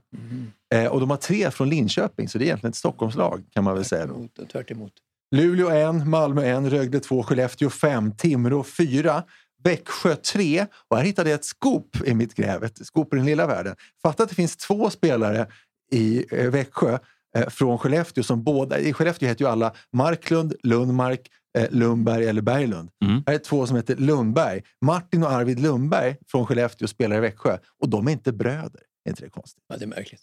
[0.73, 3.75] Eh, och de har tre från Linköping, så det är egentligen ett Stockholmslag kan man
[3.75, 4.05] väl säga.
[4.05, 4.45] Då.
[4.51, 4.93] Tvärt emot.
[5.35, 9.23] Luleå 1, Malmö 1, Rögle 2, Skellefteå 5, Timrå 4,
[9.63, 10.65] Växjö 3.
[10.87, 13.75] Och här hittade jag ett skop i mitt gräv, ett skop i den lilla världen.
[14.01, 15.47] Fatta att det finns två spelare
[15.91, 16.97] i eh, Växjö
[17.35, 22.41] eh, från Skellefteå som båda, i Skellefteå heter ju alla Marklund, Lundmark, eh, Lundberg eller
[22.41, 22.89] Berglund.
[23.05, 23.23] Mm.
[23.27, 24.61] Här är två som heter Lundberg.
[24.81, 28.81] Martin och Arvid Lundberg från Skellefteå spelar i Växjö och de är inte bröder.
[29.05, 29.63] Är inte det konstigt?
[29.67, 30.21] Ja, det är märkligt.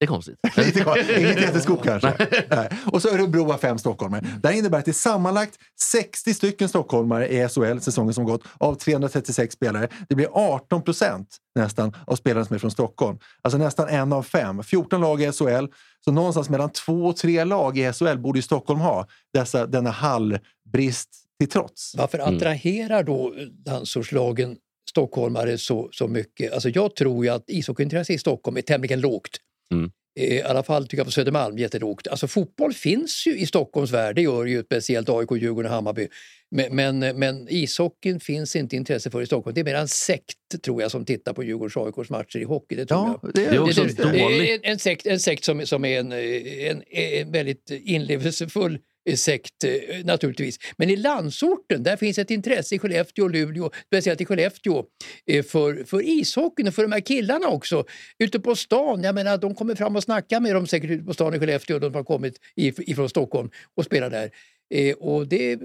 [0.00, 0.38] Det är konstigt.
[0.56, 1.18] Lite konstigt.
[1.18, 2.14] Inget jätteskop kanske.
[2.50, 2.68] Nej.
[2.92, 4.26] Och så Örebro har fem stockholmare.
[4.42, 8.42] Det här innebär att det är sammanlagt 60 stycken stockholmare i SHL säsongen som gått
[8.58, 9.88] av 336 spelare.
[10.08, 13.18] Det blir 18 procent nästan av spelarna som är från Stockholm.
[13.42, 14.62] Alltså nästan en av fem.
[14.62, 15.66] 14 lag i SHL.
[16.04, 19.06] Så någonstans mellan två och tre lag i SHL borde ju Stockholm ha.
[19.34, 21.08] Dessa, denna hallbrist
[21.40, 21.94] till trots.
[21.96, 23.34] Varför attraherar då
[23.66, 24.56] landsortslagen
[24.90, 26.52] stockholmare så, så mycket?
[26.52, 29.40] Alltså jag tror ju att ishockeyintresset i Stockholm är tämligen lågt.
[29.74, 29.90] Mm.
[30.20, 32.08] I alla fall tycker jag på Södermalm jättelågt.
[32.08, 36.08] Alltså fotboll finns ju i Stockholms värld, det gör ju speciellt AIK, Djurgården och Hammarby.
[36.50, 39.54] Men, men, men ishockeyn finns inte intresse för i Stockholm.
[39.54, 42.44] Det är mer en sekt tror jag som tittar på Djurgårdens och AIKs matcher i
[42.44, 42.76] hockey.
[42.76, 43.34] Det tror Ja, jag.
[43.34, 44.64] det är också det, det, dåligt.
[44.64, 48.78] en, en sekt, en sekt som, som är en, en, en väldigt inlevelsefull
[49.16, 50.58] sekt eh, naturligtvis.
[50.76, 54.84] Men i landsorten där finns ett intresse i Skellefteå och Luleå, speciellt i Skellefteå,
[55.26, 57.84] eh, för, för ishockeyn och för de här killarna också.
[58.18, 61.14] Ute på stan, jag menar de kommer fram och snackar med dem säkert ute på
[61.14, 64.30] stan i Skellefteå, de har kommit ifrån Stockholm och spelar där.
[64.74, 65.58] Eh, och det,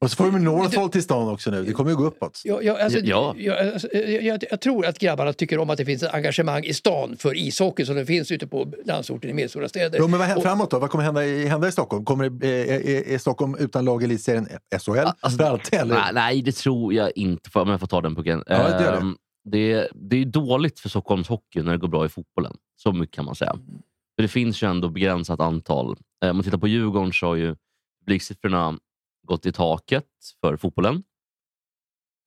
[0.00, 1.64] och så får de Northvolt till stan också nu.
[1.64, 2.40] Det kommer ju gå uppåt.
[2.44, 3.34] jag, jag, alltså, Ja.
[3.38, 6.64] jag, alltså, jag, jag, jag tror att grabbarna tycker om att det finns ett engagemang
[6.64, 9.98] i stan för ishockey som det finns ute på landsorten i medelstora städer.
[9.98, 10.78] Jo, men vad, Och- framåt då?
[10.78, 12.04] Vad kommer hända i, hända i Stockholm?
[12.04, 14.46] Kommer det, är, är, är Stockholm utan lag i elitserien
[14.80, 15.78] SHL Alltså, för alltid?
[15.78, 15.94] Eller?
[15.94, 17.50] Nej, nej, det tror jag inte.
[17.50, 18.42] Får- Om jag får ta den pucken.
[18.46, 18.98] Ja, det gör det.
[18.98, 22.56] Ehm, det, det är dåligt för Stockholms hockey när det går bra i fotbollen.
[22.76, 23.52] Så mycket kan man säga.
[24.16, 25.96] För det finns ju ändå begränsat antal.
[26.24, 27.56] Eh, Om man tittar på Djurgården så har ju
[28.06, 28.78] publiksiffrorna
[29.28, 30.06] gått i taket
[30.40, 31.02] för fotbollen.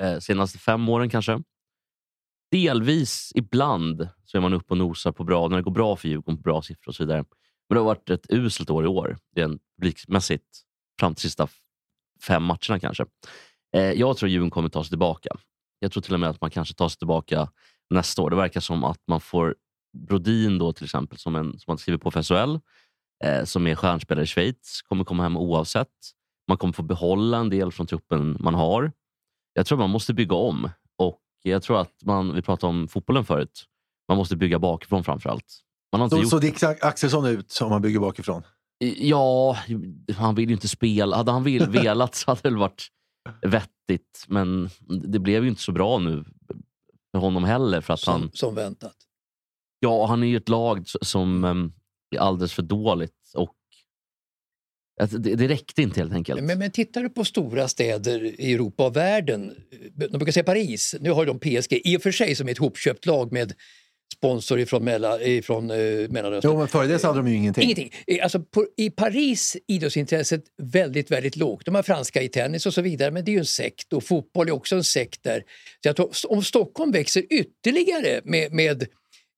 [0.04, 1.44] Eh, senaste fem åren kanske.
[2.52, 6.08] Delvis, ibland, så är man uppe och nosar på bra, när det går bra för
[6.08, 7.26] Djurgården, på bra siffror och så vidare.
[7.70, 10.46] Men det har varit ett uselt år i år, rent publikmässigt,
[11.00, 11.48] fram till sista
[12.22, 13.06] fem matcherna kanske.
[13.76, 15.30] Eh, jag tror Djurgården kommer ta sig tillbaka.
[15.80, 17.50] Jag tror till och med att man kanske tar sig tillbaka
[17.90, 18.30] nästa år.
[18.30, 19.56] Det verkar som att man får
[19.94, 22.60] Brodin då till exempel, som, en, som man skriver på för SHL,
[23.24, 25.88] eh, som är stjärnspelare i Schweiz, kommer komma hem oavsett.
[26.48, 28.92] Man kommer få behålla en del från truppen man har.
[29.54, 30.70] Jag tror man måste bygga om.
[30.98, 33.66] Och jag tror att man, vi pratade om fotbollen förut,
[34.08, 35.60] man måste bygga bakifrån framför allt.
[35.92, 38.44] Man har inte Så, gjort så Dick Axelsson ut om man bygger bakifrån?
[38.98, 39.58] Ja,
[40.16, 41.16] han vill ju inte spela.
[41.18, 42.88] Hade han vill, velat så hade det varit
[43.42, 44.26] vettigt.
[44.28, 44.70] Men
[45.12, 46.26] det blev ju inte så bra nu
[47.12, 47.82] för honom heller.
[47.82, 48.96] För att som, han, som väntat.
[49.80, 51.74] ja, han är ju ett lag som em,
[52.16, 53.32] är alldeles för dåligt.
[53.36, 53.56] Och
[55.02, 56.44] att det, det räckte inte helt enkelt.
[56.44, 59.52] Men, men tittar du på stora städer i Europa och världen,
[59.96, 62.58] de brukar säga Paris, nu har de PSG i och för sig som är ett
[62.58, 63.54] hopköpt lag med
[64.18, 65.78] sponsor ifrån, Mella, ifrån eh,
[66.10, 66.52] Mellanöstern.
[66.52, 67.64] Jo, men före det så hade de ju ingenting.
[67.64, 67.92] Ingenting.
[68.08, 71.66] Eh, Alltså, på, I Paris idrottsintresset väldigt, väldigt lågt.
[71.66, 74.04] De har franska i tennis och så vidare, men det är ju en sekt och
[74.04, 75.40] fotboll är också en sekt där.
[75.84, 78.86] Så jag tror, om Stockholm växer ytterligare med, med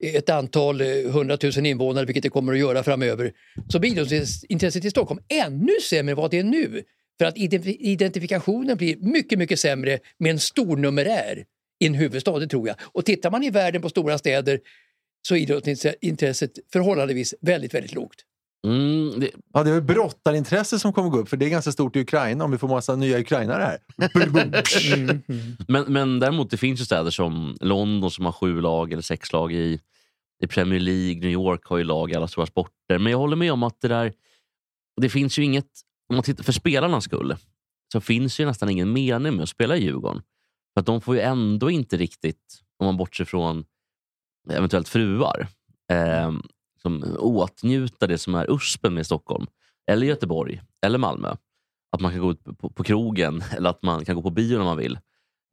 [0.03, 3.34] ett antal eh, hundratusen invånare, vilket det kommer att göra framöver,
[3.67, 6.84] så blir idrottsintresset i Stockholm ännu sämre än vad det är nu.
[7.17, 11.45] För att identifikationen blir mycket, mycket sämre med en stor numerär
[11.79, 12.75] i en huvudstad, det tror jag.
[12.82, 14.60] Och tittar man i världen på stora städer
[15.27, 18.25] så är idrottsintresset förhållandevis väldigt, väldigt lågt.
[18.67, 21.71] Mm, det, Ja, det är väl brottarintresse som kommer gå upp, för det är ganska
[21.71, 23.78] stort i Ukraina om vi får massa nya ukrainare här.
[25.67, 29.34] men, men däremot, det finns ju städer som London som har sju lag eller sex
[29.34, 29.80] lag i,
[30.43, 31.21] i Premier League.
[31.21, 32.99] New York har ju lag i alla stora sporter.
[32.99, 34.13] Men jag håller med om att det där...
[35.02, 35.69] Det finns ju inget...
[36.10, 37.36] Om man tittar, för spelarnas skull
[37.91, 40.21] så finns ju nästan ingen mening med att spela i Djurgården.
[40.73, 43.65] För att de får ju ändå inte riktigt, om man bortser från
[44.49, 45.47] eventuellt fruar,
[45.91, 46.32] eh,
[46.84, 49.46] som åtnjuta det som är USPen med Stockholm,
[49.91, 51.36] eller Göteborg, eller Malmö.
[51.91, 54.58] Att man kan gå ut på, på krogen eller att man kan gå på bio
[54.58, 55.00] när man vill.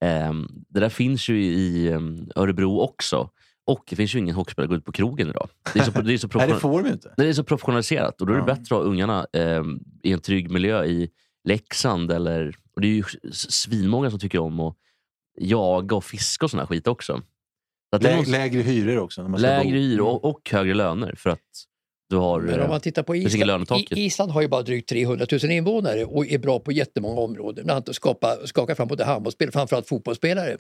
[0.05, 0.33] Eh,
[0.69, 2.01] det där finns ju i eh,
[2.37, 3.31] Örebro också.
[3.67, 5.49] Och det finns ju ingen hockeyspelare som går ut på krogen idag.
[5.73, 7.15] Det är så, det är så, Nej, det får de inte.
[7.17, 8.47] det är så professionaliserat och då är det Ja.
[8.47, 9.63] bättre att ha ungarna eh,
[10.03, 11.11] i en trygg miljö i
[11.45, 12.13] Leksand.
[12.13, 14.77] Eller, och det är ju svinmånga som tycker om att
[15.41, 17.23] jaga och fiska och sån här skit också.
[17.99, 19.23] Lä, någon- lägre hyror också.
[19.23, 19.77] När man ska lägre bo.
[19.77, 21.41] hyror och, och högre löner för att
[22.11, 22.41] du har...
[22.41, 26.05] Men om eh, man tittar på Island, Island har ju bara drygt 300 000 invånare
[26.05, 27.65] och är bra på jättemånga områden.
[27.65, 30.57] Bland annat att skapa, skaka fram både handbollsspelare, framförallt fotbollsspelare.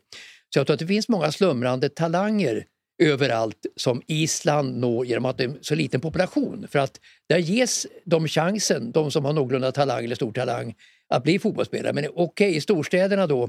[0.55, 2.65] Så jag tror att det finns många slumrande talanger
[3.03, 6.67] överallt som Island når genom att det är en så liten population.
[6.71, 10.75] För att där ges de chansen, de som har någorlunda talang eller stor talang,
[11.09, 11.93] att bli fotbollsspelare.
[11.93, 13.49] Men okej, i storstäderna då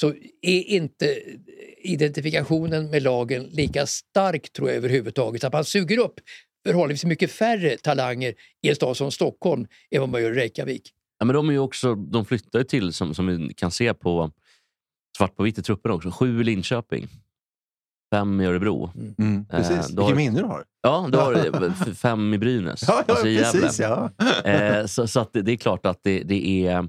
[0.00, 0.08] så
[0.42, 1.18] är inte
[1.84, 5.44] identifikationen med lagen lika stark tror jag överhuvudtaget.
[5.44, 6.14] Att man suger upp
[6.66, 10.90] förhållandevis mycket färre talanger i en stad som Stockholm än vad man gör i Reykjavik.
[11.18, 13.94] Ja, men de, är ju också, de flyttar ju till, som, som vi kan se
[13.94, 14.30] på
[15.18, 17.08] svart på vitt i trupperna också, sju i Linköping.
[18.14, 18.90] Fem i Örebro.
[19.18, 19.90] Mm, precis.
[19.98, 20.64] Eh, har- minne du har.
[20.82, 22.82] Ja, har du f- fem i Brynäs.
[22.88, 23.80] Ja, ja alltså i precis.
[23.80, 24.10] Ja.
[24.44, 26.88] Eh, så så att det, det är klart att det, det är...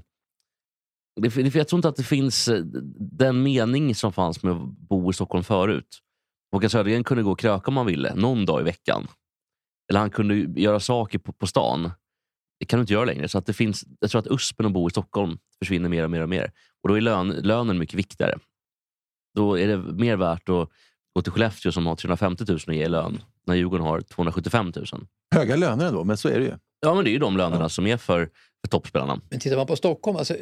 [1.20, 2.64] Det, jag tror inte att det finns eh,
[2.98, 6.00] den mening som fanns med att bo i Stockholm förut.
[6.52, 9.06] Håkan Södergren kunde gå och kröka om han ville, någon dag i veckan.
[9.90, 11.90] Eller han kunde göra saker på, på stan.
[12.60, 13.28] Det kan du inte göra längre.
[13.28, 16.10] Så att det finns, jag tror att uspen att bo i Stockholm försvinner mer och
[16.10, 16.20] mer.
[16.20, 16.52] och mer.
[16.82, 18.38] Och Då är lön, lönen mycket viktigare.
[19.34, 20.68] Då är det mer värt att
[21.14, 24.86] gå till Skellefteå som har 350 000 ge i lön när Djurgården har 275 000.
[25.34, 26.54] Höga löner ändå, men så är det ju.
[26.84, 28.28] Ja, men det är ju de lönerna som är för,
[28.60, 29.20] för toppspelarna.
[29.30, 30.34] Men tittar man på Stockholm, alltså,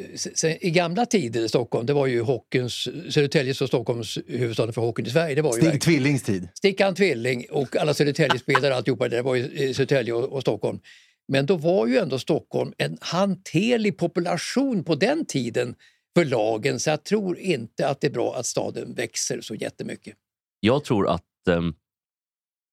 [0.61, 2.73] i gamla tider i Stockholm, det var ju hockeyns,
[3.13, 5.35] Södertäljes och Stockholms huvudstaden för hockeyn i Sverige.
[5.35, 6.49] Det var ju Stig Tvillings tid.
[6.53, 10.79] Stickan Tvilling och alla Södertäljespelare alltihopa, det var ju eh, Södertälje och, och Stockholm.
[11.27, 15.75] Men då var ju ändå Stockholm en hanterlig population på den tiden
[16.15, 20.15] för lagen så jag tror inte att det är bra att staden växer så jättemycket.
[20.59, 21.75] Jag tror att ehm,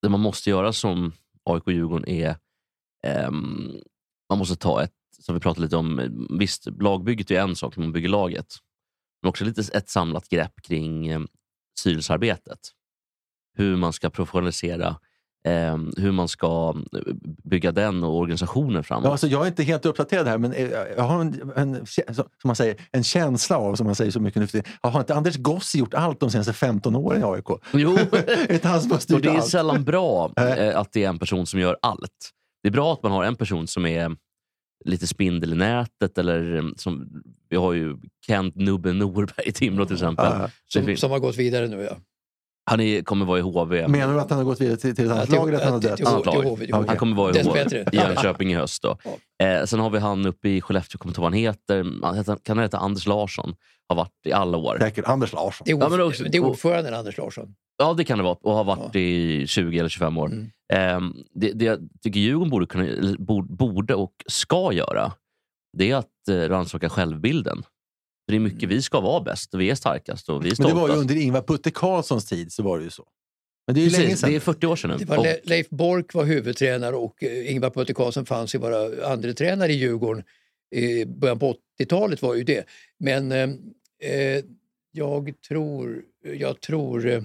[0.03, 1.13] det man måste göra som
[1.45, 2.37] AIK och Djurgården är
[3.07, 3.73] ehm,
[4.29, 6.01] man måste ta ett, som vi pratade lite om,
[6.39, 8.47] visst lagbygget är en sak, hur man bygger laget.
[9.23, 11.21] Men också lite ett samlat grepp kring eh,
[11.79, 12.59] styrelsearbetet.
[13.57, 14.97] Hur man ska professionalisera,
[15.45, 19.05] ehm, hur man ska eh, bygga den och organisationen framåt.
[19.05, 22.25] Ja, alltså, jag är inte helt uppdaterad här, men eh, jag har en, en, som
[22.45, 25.15] man säger, en känsla av, som man säger så mycket nu för tiden, har inte
[25.15, 27.49] Anders Goss gjort allt de senaste 15 åren i AIK?
[27.73, 27.93] Jo,
[29.15, 29.47] och det är allt?
[29.47, 32.31] sällan bra eh, att det är en person som gör allt.
[32.63, 34.17] Det är bra att man har en person som är
[34.85, 36.19] lite spindel i nätet.
[36.19, 37.97] Eller eh, som, vi har ju
[38.27, 40.27] Kent Nubben Norberg i Timrå till exempel.
[40.27, 41.97] Ja, Som, som har gått vidare nu ja.
[42.71, 43.89] Han är, kommer vara i HV.
[43.89, 45.73] Menar du att han har gått vidare till, till ett annat lag eller att han
[45.73, 46.07] har dött?
[46.07, 46.85] Annat lag.
[46.89, 47.61] Han kommer vara i HV
[47.93, 48.83] i Jönköping i höst.
[48.83, 48.99] Då.
[49.45, 52.05] Eh, sen har vi han uppe i Skellefteå, kommer inte ihåg vad han heter.
[52.07, 53.55] Han heter- Kan han heta Anders Larsson?
[53.89, 54.77] Har varit i alla år.
[54.81, 55.65] Säkert Anders Larsson.
[55.65, 57.55] Det är, Ja, ordf- men också- det är ordföranden Anders Larsson.
[57.79, 58.37] Ja, det kan det vara.
[58.43, 60.27] Och har varit i 20 eller 25 år.
[60.27, 60.51] Mm.
[60.73, 63.15] Ehm, det, det jag tycker Djurgården borde, kunna,
[63.49, 65.13] borde och ska göra,
[65.79, 67.63] det är att eh, rannsaka självbilden.
[68.31, 70.55] För det är mycket vi ska vara bäst och vi är starkast och vi är
[70.59, 73.05] Men det var ju under Ingvar Putte Karlssons tid så var det ju så.
[73.67, 74.31] Men det är ju länge Precis, sedan.
[74.31, 74.97] det är 40 år sedan nu.
[74.97, 78.59] Det var Och- Le- Leif Bork var huvudtränare och eh, Ingvar Putte Karlsson fanns ju
[78.59, 80.25] bara andre tränare i Djurgården.
[80.75, 82.65] I början på 80-talet var ju det.
[82.99, 83.43] Men eh,
[84.13, 84.45] eh,
[84.93, 86.03] jag tror,
[86.37, 87.23] jag tror, eh,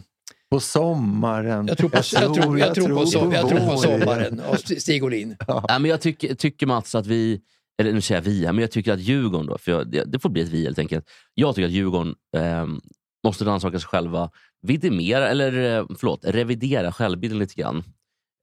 [0.50, 1.68] På sommaren.
[1.68, 5.04] jag tror på, jag tror, jag tror på, som- jag tror på sommaren av Stig
[5.04, 5.36] Olin.
[5.48, 7.42] Ja, men jag tycker, tycker Mats att vi,
[7.82, 10.04] eller nu säger jag vi, här, men jag tycker att Djurgården, då, för jag, det,
[10.04, 11.10] det får bli ett vi helt enkelt.
[11.34, 12.80] Jag tycker att Djurgården ehm,
[13.26, 14.30] måste rannsaka sig själva,
[14.62, 17.84] vidimera, eller eh, förlåt, revidera självbilden lite grann.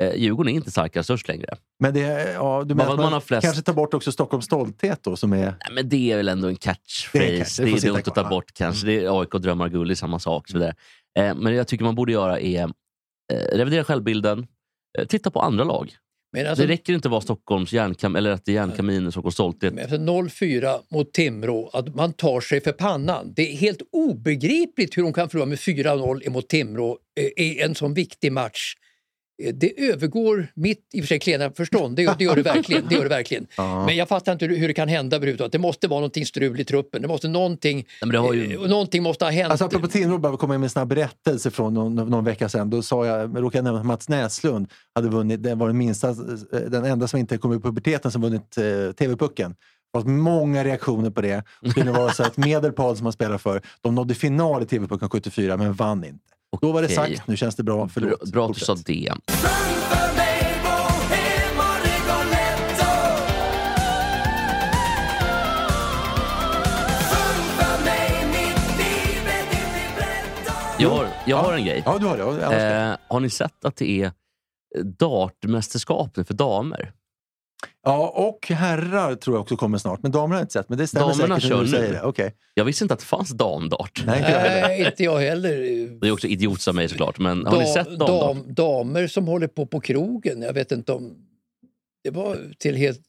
[0.02, 1.56] Eh, Djurgården är inte starkare störst längre.
[1.80, 4.44] Men det, ja, du Man- menar att man, man flest- kanske tar bort också Stockholms
[4.44, 5.36] stolthet då som är...
[5.38, 7.18] Nej, men det är väl ändå en catchphrase.
[7.18, 8.86] Det är är, catch- det sitta dumt att ta bort kanske.
[8.86, 10.48] Det är AIK drömmar guld, är samma sak.
[10.48, 10.74] Så vidare.
[11.18, 12.62] Eh, men det jag tycker man borde göra är
[13.32, 14.46] eh, revidera självbilden,
[14.98, 15.94] eh, titta på andra lag.
[16.34, 19.34] Men alltså, det räcker inte att vara Stockholms järnkam eller att det är järnkaminen, Stockholms
[19.34, 19.74] stolthet.
[19.74, 23.32] Men efter 0-4 mot Timrå, att man tar sig för pannan.
[23.36, 27.74] Det är helt obegripligt hur de kan förlora med 4-0 mot Timrå eh, i en
[27.74, 28.74] sån viktig match.
[29.42, 32.42] Eh, Det övergår mitt i och för sig klena förstånd, det, gör- det gör det
[32.42, 32.86] verkligen.
[32.88, 33.46] Det gör det verkligen.
[33.86, 35.52] Men jag fattar inte hur det kan hända överhuvudtaget.
[35.52, 37.02] Det måste vara någonting strul i truppen.
[37.02, 39.50] Det måste någonting, men det har ju- eh, någonting måste ha hänt.
[39.50, 42.70] Alltså apropå Timrå, bara komma in med en snabb berättelse från någon, någon vecka sedan.
[42.70, 46.08] Då sa jag, jag råkade nämna att Mats Näslund hade vunnit, det var den minsta,
[46.10, 46.14] eh,
[46.68, 49.50] den enda som inte kom i puberteten som vunnit eh, TV-pucken.
[49.50, 51.42] Det har varit många reaktioner på det.
[51.62, 55.08] Det skulle vara så att Medelpad som han spelar för, de nådde final i TV-pucken
[55.10, 56.18] 74 men vann inte.
[56.60, 57.76] Då var det sagt, nu känns det bra.
[57.76, 58.32] Bra, Förlåt.
[58.32, 59.12] bra att du sa det.
[70.78, 71.82] Jag har, jag har en grej.
[71.86, 72.42] Ja, du har det.
[72.42, 74.12] Ja, Eh, har ni sett att det är
[74.82, 76.92] dartmästerskap nu för damer?
[77.84, 80.02] Ja, och herrar tror jag också kommer snart.
[80.02, 80.68] Men damerna har jag inte sett.
[80.68, 81.68] Men det stämmer Damerna säkert kör du nu.
[81.68, 82.02] säger det.
[82.02, 82.34] Okej.
[82.54, 84.02] Jag visste inte att det fanns damdart.
[84.06, 84.68] Nej, inte jag heller.
[84.68, 85.88] Nej, inte jag heller.
[86.00, 87.18] Det är också idiot av mig såklart.
[87.18, 88.36] Men har ni sett damdart?
[88.36, 90.42] dam, damer som håller på på krogen.
[90.42, 91.14] Jag vet inte om...
[92.04, 93.00] Det var till helt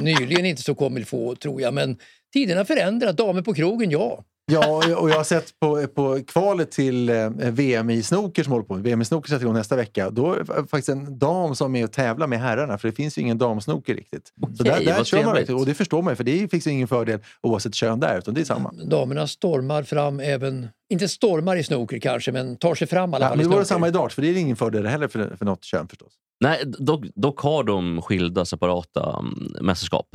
[0.00, 1.74] nyligen inte så comme faut, tror jag.
[1.74, 1.96] Men
[2.32, 3.16] tiderna förändras.
[3.16, 4.24] Damer på krogen, ja.
[4.52, 8.64] Ja, och jag har sett på, på kvalet till eh, VM i snooker som håller
[8.64, 8.74] på.
[8.74, 10.10] VM i snooker sätter igång nästa vecka.
[10.10, 12.94] Då är det faktiskt en dam som är med och tävlar med herrarna för det
[12.94, 14.32] finns ju ingen damsnooker riktigt.
[14.40, 15.60] så Okej, där, där vad kör man.
[15.60, 18.40] Och det förstår man för det finns ju ingen fördel oavsett kön där utan det
[18.40, 18.72] är samma.
[18.72, 23.24] Damerna stormar fram även, inte stormar i snooker kanske, men tar sig fram i alla
[23.24, 24.86] Ja, fall men i det var det samma i darts för det är ingen fördel
[24.86, 26.12] heller för, för något kön förstås.
[26.40, 30.06] Nej, dock, dock har de skilda separata mm, mästerskap.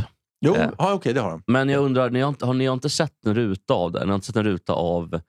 [0.46, 0.70] Jo, Eh.
[0.78, 1.44] ja, okej det har de.
[1.48, 4.00] Men jag undrar, ni har, inte- har ni har inte sett en ruta av det?
[4.00, 5.22] Ni har inte sett en ruta av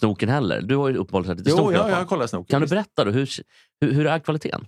[0.00, 0.62] snoken heller?
[0.62, 2.50] Du har ju uppenbarligen sett lite Jo, snok i alla ja, jag har kollat snooker.
[2.50, 3.30] Kan du berätta då, hur,
[3.80, 4.66] hur, hur är kvaliteten?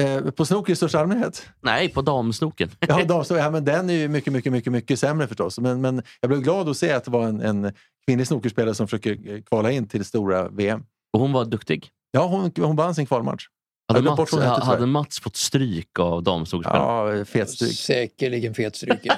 [0.00, 1.46] Eh, på snooker i största allmänhet?
[1.60, 2.70] Nej, på damsnoken.
[2.88, 5.58] Ja, damsnooker, ja, men den är ju mycket, mycket, mycket, mycket sämre förstås.
[5.58, 7.72] Men, men jag blev glad att se att det var en, en
[8.06, 10.84] kvinnlig snookerspelare som försöker kvala in till stora VM.
[11.12, 11.90] Och hon var duktig.
[12.10, 13.46] Ja, hon, hon vann sin kvalmatch.
[13.88, 14.86] Hade Mats, hette, hade.
[14.86, 17.18] Mats fått stryk av damsnokerspelaren?
[17.18, 17.78] Ja, fet stryk.
[17.78, 19.00] Säkerligen fet stryk.
[19.02, 19.14] ja.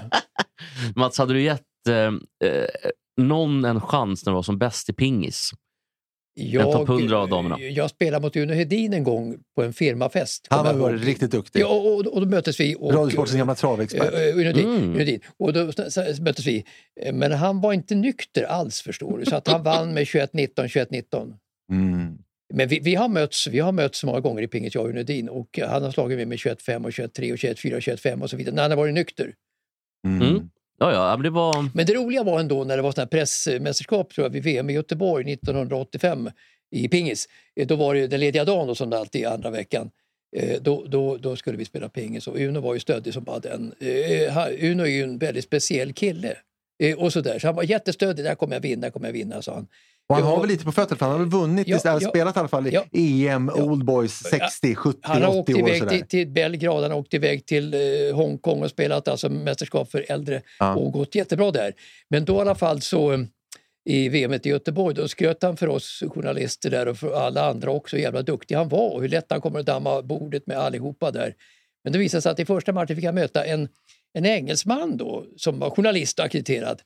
[0.97, 2.67] Mats, hade du gett eh, eh,
[3.17, 5.51] någon en chans när du var som bäst i pingis?
[6.41, 7.61] Jag, topp 100 av damerna.
[7.61, 10.47] Jag spelade mot Uno Hedin en gång på en firmafest.
[10.51, 11.07] Han ihåg.
[11.07, 11.61] riktigt duktig.
[11.61, 12.77] Ja, och, och, och då möttes vi.
[12.79, 14.15] Och, Radiosportens gamla travexpert.
[14.15, 14.83] Eh, eh, Uno Hedin, Mm.
[14.83, 15.21] Uno Hedin.
[15.39, 15.65] Och då
[16.21, 16.65] möttes vi.
[17.13, 19.25] Men han var inte nykter alls förstår du.
[19.25, 21.35] Så att han vann med 21-19, 21-19.
[21.73, 22.19] Mm.
[22.55, 24.99] Men vi, vi, har mötts, vi har mötts många gånger i pingis, jag och Uno
[24.99, 25.29] Hedin.
[25.29, 28.37] Och han har slagit mig med 21-5 och 21-3 och 21-4 och 21-5 och så
[28.37, 28.55] vidare.
[28.55, 29.35] När han har varit nykter.
[30.07, 30.29] Mm.
[30.29, 30.51] Mm.
[30.79, 31.71] Ja, ja, men det var...
[31.75, 34.71] Men det roliga var ändå när det var såna här pressmästerskap tror jag, vid VM
[34.71, 36.31] i Göteborg 1985
[36.71, 37.29] i pingis.
[37.57, 39.91] Eh, Då var det den lediga dagen då, som det alltid är andra veckan.
[40.37, 43.39] Eh, Då, då, då skulle vi spela pingis och Uno var ju stöddig som bara
[43.39, 43.73] den.
[43.81, 46.37] Eh, Uno är ju en väldigt speciell kille.
[46.97, 47.39] Och så, där.
[47.39, 49.67] så han var jättestöddig, där kommer jag vinna, där kommer jag vinna, sa han.
[50.09, 52.01] Och han Ja, har väl lite på fötterna för han har väl vunnit, Ja, ja.
[52.01, 52.85] spelat i alla fall Ja.
[52.93, 53.51] EM.
[53.51, 56.99] Old Boys 60, 70, Han har 80 åkt år iväg till, till Belgrad, han har
[56.99, 57.81] åkt iväg till eh,
[58.17, 60.43] Hongkong och spelat alltså mästerskap för äldre
[60.77, 61.73] och gått jättebra där.
[62.11, 63.21] Men då i alla fall så eh,
[63.85, 67.71] i VM i Göteborg, då skröt han för oss journalister där och för alla andra
[67.71, 70.59] också hur jävla duktig han var och hur lätt han kommer att damma bordet med
[70.59, 71.35] allihopa där.
[71.85, 73.69] Men det visade sig att i första matchen fick han möta en,
[74.15, 76.83] en engelsman då som var journalist och akkrediterad.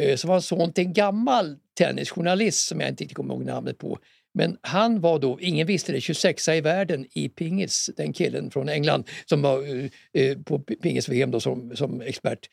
[0.00, 3.78] Eh, som var son till en gammal tennisjournalist som jag inte riktigt kommer ihåg namnet
[3.78, 3.98] på.
[4.34, 8.68] Men han var då, ingen visste det, 26 i världen i pingis, den killen från
[8.68, 12.48] England som var eh, eh, på pingis-VM då som, som expert.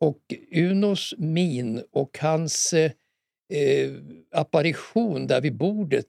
[0.00, 2.90] Och Unos min och hans eh,
[4.32, 6.06] apparition där vid bordet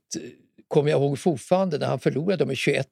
[0.68, 2.86] kommer jag ihåg fortfarande när han förlorade med 21-1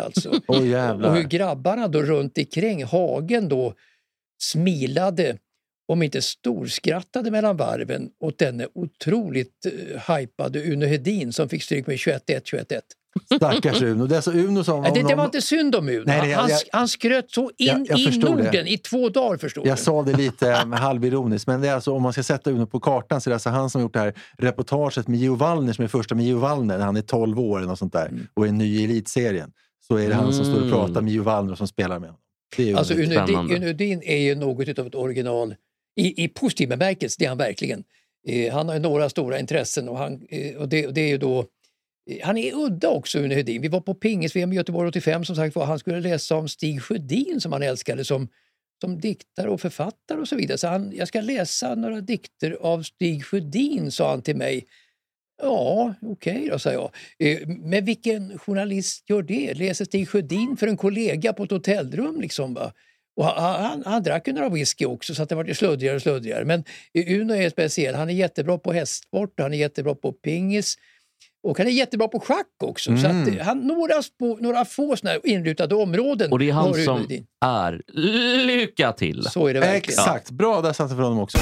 [0.00, 0.30] alltså.
[0.48, 3.74] Åh och hur grabbarna då runt omkring Hagen då
[4.42, 5.38] smilade
[5.90, 11.86] om inte storskrattade mellan varven åt denne otroligt uh, hypade Uno Hedin som fick stryk
[11.86, 12.80] med 21-1, 21-1.
[13.36, 14.06] Stackars Uno.
[14.06, 14.84] Det är alltså Uno som...
[14.84, 16.02] Ja, det, det var inte synd om Uno.
[16.06, 18.30] Nej, nej, han, jag- han skröt så in Jag- jag i det.
[18.30, 19.82] Norden i två dagar förstår Jag du.
[19.82, 22.80] sa det lite eh, halvironiskt, men det är alltså, om man ska sätta Uno på
[22.80, 25.72] kartan så är det alltså han som har gjort det här reportaget med Gio Wallner
[25.72, 28.06] som är första med Gio Wallner när han är 12 år eller något sånt där
[28.08, 28.26] Mm.
[28.34, 29.52] och är ny i elitserien.
[29.88, 30.70] Så är det han som står och Mm.
[30.70, 32.20] pratar med Gio Wallner som spelar med honom.
[32.56, 32.94] Det är Alltså.
[32.94, 35.54] Uno Hedin är ju något av ett original
[36.00, 37.84] i, i positiv bemärkelse, det är han verkligen.
[38.28, 41.08] Eh, han har ju några stora intressen och, han, eh, och, det, och det är
[41.08, 41.38] ju då
[42.10, 43.62] eh, han är udda också, Uno Hedin.
[43.62, 45.66] Vi var på pingis-VM i Göteborg 85 som sagt var.
[45.66, 48.28] Han skulle läsa om Stig Sjödin som han älskade som,
[48.80, 50.58] som diktare och författare och så vidare.
[50.58, 54.66] Så han, jag ska läsa några dikter av Stig Sjödin, sa han till mig.
[55.42, 56.90] Ja, okej då, sa jag.
[57.18, 59.54] Eh, men vilken journalist gör det?
[59.54, 62.20] Läser Stig Sjödin för en kollega på ett hotellrum?
[62.20, 62.72] Liksom, va?
[63.20, 66.02] Och han, han, han drack ju några whisky också så att det var slöddigare och
[66.02, 66.44] slöddigare.
[66.44, 66.64] Men
[67.08, 67.94] Uno är speciell.
[67.94, 70.76] Han är jättebra på hästsport, han är jättebra på pingis
[71.42, 72.96] och han är jättebra på schack också.
[72.96, 73.22] Så Mm.
[73.22, 76.74] att, eh, han, några, spå, några få såna här inrutade områden Och det är han
[76.84, 77.26] som Hedin.
[77.44, 77.80] är
[78.46, 79.22] lycka till.
[79.22, 80.00] Så är det verkligen.
[80.00, 81.38] Exakt, bra där satte för honom också.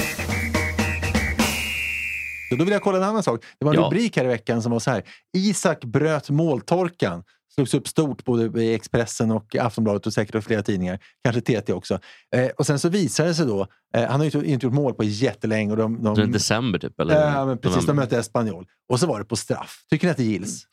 [2.49, 3.43] Så då vill jag kolla en annan sak.
[3.59, 3.85] Det var en Ja.
[3.87, 5.03] rubrik här i veckan som var så här.
[5.37, 7.23] Isak bröt måltorkan.
[7.55, 10.99] Slogs upp stort både i Expressen och Aftonbladet och säkert flera tidningar.
[11.23, 11.99] Kanske TT också.
[12.35, 14.75] Eh, och sen så visade det sig då, eh, han har ju inte, inte gjort
[14.75, 15.71] mål på jättelänge.
[15.71, 16.99] Och de, de, det är december typ?
[16.99, 17.31] Eller?
[17.31, 17.85] Ja, men precis.
[17.85, 18.65] De mötte Espanyol.
[18.89, 19.85] Och så var det på straff.
[19.89, 20.65] Tycker ni att det gills?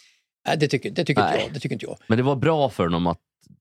[0.46, 1.44] Nej, det tycker, det, tycker inte Nej.
[1.44, 1.96] jag, det tycker inte jag.
[2.06, 3.20] Men det var bra för honom att,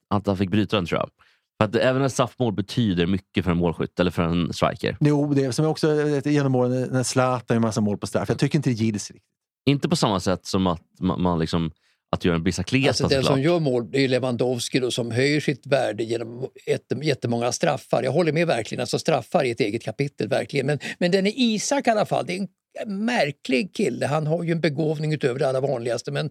[0.10, 1.10] att han fick bryta den tror jag.
[1.58, 4.98] För att även ett straffmål betyder mycket för en målskytt eller för en striker.
[5.00, 5.96] Jo, det är som jag också
[6.26, 8.30] genom åren när Zlatan gör massa mål på straff.
[8.30, 9.30] Jag tycker inte det gills riktigt.
[9.66, 11.72] Inte på samma sätt som att man, man liksom,
[12.12, 15.66] att göra en bicicleta Alltså den som gör mål är Lewandowski då, som höjer sitt
[15.66, 18.04] värde genom jätte- jättemånga straffar.
[18.04, 20.66] Jag håller med verkligen, alltså straffar är ett eget kapitel verkligen.
[20.66, 22.48] Men, men den är Isak i alla fall, det är
[22.86, 24.06] en märklig kille.
[24.06, 26.30] Han har ju en begåvning utöver det allra vanligaste men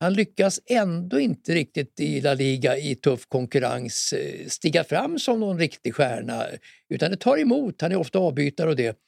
[0.00, 5.40] han lyckas ändå inte riktigt i La Liga i tuff konkurrens eh, stiga fram som
[5.40, 6.44] någon riktig stjärna.
[6.88, 8.98] Utan det tar emot, han är ofta avbytare och det.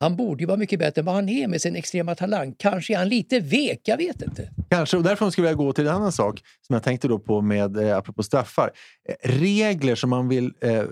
[0.00, 2.54] Han borde ju vara mycket bättre än vad han är med sin extrema talang.
[2.58, 4.50] Kanske är han lite vek, jag vet inte.
[4.70, 7.40] Kanske, och därför skulle jag gå till en annan sak som jag tänkte då på
[7.40, 8.70] med, eh, apropå straffar.
[9.08, 10.82] Eh, regler som man vill eh,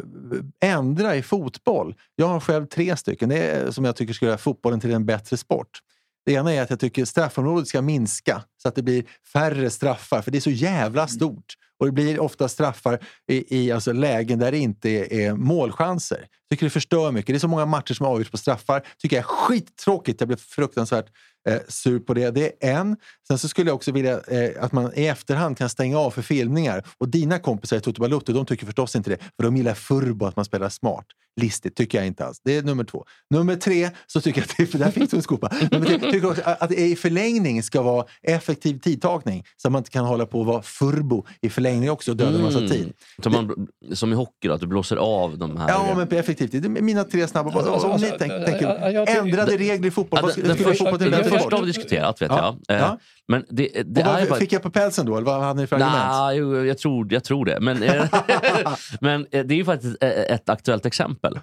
[0.60, 1.94] ändra i fotboll.
[2.16, 4.92] Jag har själv tre stycken det är, eh, som jag tycker skulle göra fotbollen till
[4.92, 5.80] en bättre sport.
[6.26, 10.22] Det ena är att jag tycker straffområdet ska minska så att det blir färre straffar,
[10.22, 11.54] för det är så jävla stort.
[11.84, 12.98] Och det blir ofta straffar
[13.30, 16.18] i, i alltså lägen där det inte är, är målchanser.
[16.18, 17.26] Jag tycker det förstör mycket.
[17.26, 18.86] Det är så många matcher som avgörs avgjorts på straffar.
[18.98, 20.20] tycker jag är skittråkigt.
[20.20, 21.06] Jag blev fruktansvärt
[21.48, 22.30] eh, sur på det.
[22.30, 22.96] Det är en.
[23.28, 26.22] Sen så skulle jag också vilja eh, att man i efterhand kan stänga av för
[26.22, 26.84] filmningar.
[26.98, 29.18] Och dina kompisar i Toto Balotto, de tycker förstås inte det.
[29.18, 31.06] För de gillar furbo, att man spelar smart.
[31.40, 32.40] Listigt tycker jag inte alls.
[32.44, 33.04] Det är nummer två.
[33.30, 35.52] Nummer tre så tycker jag att det, för där finns det en skopa.
[35.70, 39.44] Nummer tre, tycker jag också att det i förlängning ska vara effektiv tidtagning.
[39.56, 42.36] Så att man inte kan hålla på att vara furbo i förlängning också och döda
[42.36, 42.92] en massa tid.
[43.22, 45.68] Så man, som i hockey, då, att du blåser av de här...
[45.68, 46.50] Ja, men effektivt.
[46.52, 47.50] Det är mina tre snabba.
[47.50, 50.18] Alltså, Alltså, om ni tänk, tänker, jag tror- ändrade regler i fotboll.
[50.22, 52.98] Ja, Vad den, skulle fotboll till den första har vi diskuterat, vet Ja, jag.
[53.28, 54.38] Men det, det Och vad bara...
[54.38, 55.16] Fick jag på pälsen då?
[55.16, 56.12] Eller vad hade ni för argument?
[56.12, 57.60] Nej, jo, jag tror, jag tror det.
[57.60, 58.08] Men, eh,
[59.00, 61.40] men eh, det är ju faktiskt eh, ett aktuellt exempel.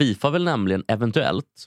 [0.00, 1.66] Fifa vill nämligen eventuellt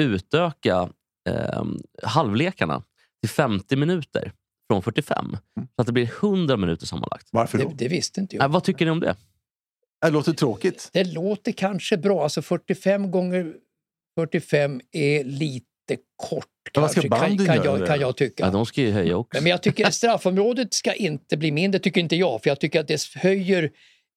[0.00, 0.88] utöka
[1.28, 1.64] eh,
[2.02, 2.82] halvlekarna
[3.22, 4.32] till 50 minuter
[4.70, 5.36] från 45.
[5.56, 7.28] Så att det blir 100 minuter sammanlagt.
[7.30, 7.72] Varför Det, då?
[7.74, 8.44] det visste inte jag.
[8.44, 9.16] Eh, vad tycker ni om det?
[10.02, 10.90] Det låter tråkigt.
[10.92, 12.22] Det låter kanske bra.
[12.22, 13.54] Alltså 45 gånger
[14.18, 16.46] 45 är lite kort.
[16.74, 18.44] Men vad ska kanske, kan, kan, göra jag, kan jag tycka.
[18.44, 19.42] Ja, de ska ju höja också.
[19.42, 22.42] Men jag tycker att straffområdet ska inte bli mindre, tycker inte jag.
[22.42, 23.62] För jag tycker att det höjer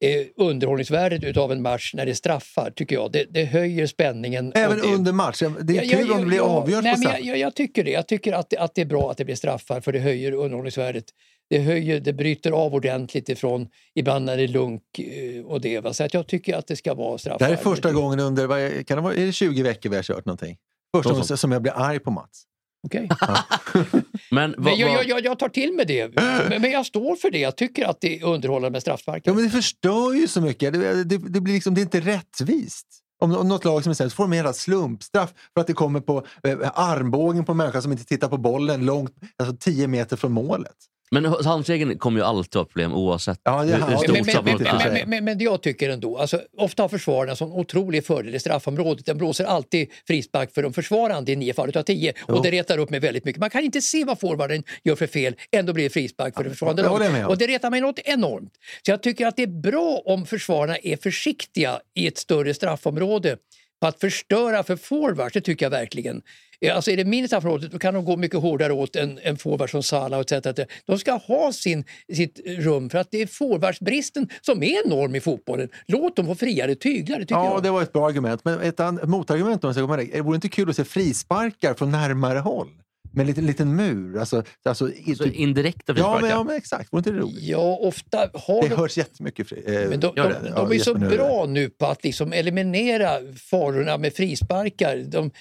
[0.03, 3.11] eh, underhållningsvärdet utav en match när det straffar, tycker jag.
[3.11, 4.51] Det, det höjer spänningen.
[4.55, 5.39] Även det, under match.
[5.61, 7.19] Det är Ja, kul ja, om det blir ja, avgjort nej, på men straff.
[7.19, 7.91] jag, jag, jag tycker det.
[7.91, 10.31] Jag tycker att, det- att det är bra att det blir straffar för det höjer
[10.31, 11.05] underhållningsvärdet.
[11.49, 15.79] Det, höjer, det bryter av ordentligt ifrån ibland när det är lunk eh, och det.
[15.79, 15.93] Va?
[15.93, 17.39] Så att jag tycker att det ska vara straffar.
[17.39, 19.89] Det här är första gången under, vad är, kan det vara, är det 20 veckor
[19.89, 20.57] vi har kört någonting?
[20.95, 22.43] Första gången som jag blir arg på Mats.
[22.83, 23.09] Okej.
[24.31, 26.15] Men, vad, Men jag, jag, jag, jag tar till mig det.
[26.15, 27.39] Men, men jag står för det.
[27.39, 29.31] Jag tycker att det är underhållande med straffsparkar.
[29.31, 30.73] Ja, men det förstör ju så mycket.
[30.73, 32.87] Det, det, det, blir liksom, det är inte rättvist.
[33.21, 35.73] Om, om något lag som är sämst får de en jävla slumpstraff för att det
[35.73, 39.87] kommer på eh, armbågen på en människa som inte tittar på bollen långt, alltså 10
[39.87, 40.75] meter från målet.
[41.11, 44.43] Men handregeln kommer ju alltid ett problem oavsett Ja, det hur, ja, stort men, men,
[44.43, 48.39] men, men, men, men jag tycker ändå, alltså, ofta har försvararna en otrolig fördel i
[48.39, 49.05] straffområdet.
[49.05, 52.13] Den blåser alltid frispark för de försvarande i nio fall utav tio.
[52.27, 52.35] Jo.
[52.35, 53.39] Och det retar upp mig väldigt mycket.
[53.39, 56.49] Man kan inte se vad forwarden gör för fel, ändå blir det frispark för det
[56.49, 57.27] försvarande det jag laget.
[57.27, 58.53] Och det retar mig något enormt.
[58.85, 63.37] Så jag tycker att det är bra om försvararna är försiktiga i ett större straffområde
[63.81, 66.21] på att förstöra för forwards, det tycker jag verkligen.
[66.65, 69.37] Eh, Alltså är det mindre straffområde då kan de gå mycket hårdare åt en, en
[69.37, 70.47] forward som Salah och etc.
[70.85, 71.83] De ska ha sin,
[72.13, 75.69] sitt rum för att det är forwardsbristen som är norm i fotbollen.
[75.87, 77.63] Låt dem få friare tyglar, det tycker Ja, jag.
[77.63, 78.41] det var ett bra argument.
[78.45, 81.73] Men ett motargument, om jag ska komma med det, vore inte kul att se frisparkar
[81.73, 82.67] från närmare håll?
[83.13, 84.19] Med en liten, liten mur.
[84.19, 86.21] Alltså, alltså, i, Så typ, indirekta ja, frisparkar.
[86.21, 86.93] men, ja, men exakt.
[86.93, 87.43] Vore inte det roligt?
[87.43, 88.75] Ja, ofta har Det de...
[88.75, 89.49] hörs jättemycket.
[89.49, 90.23] Fri, eh, Men de, de, de,
[90.55, 93.09] Ja, är så bra nu på att liksom eliminera
[93.49, 94.97] farorna med frisparkar.
[94.97, 95.31] De, eh,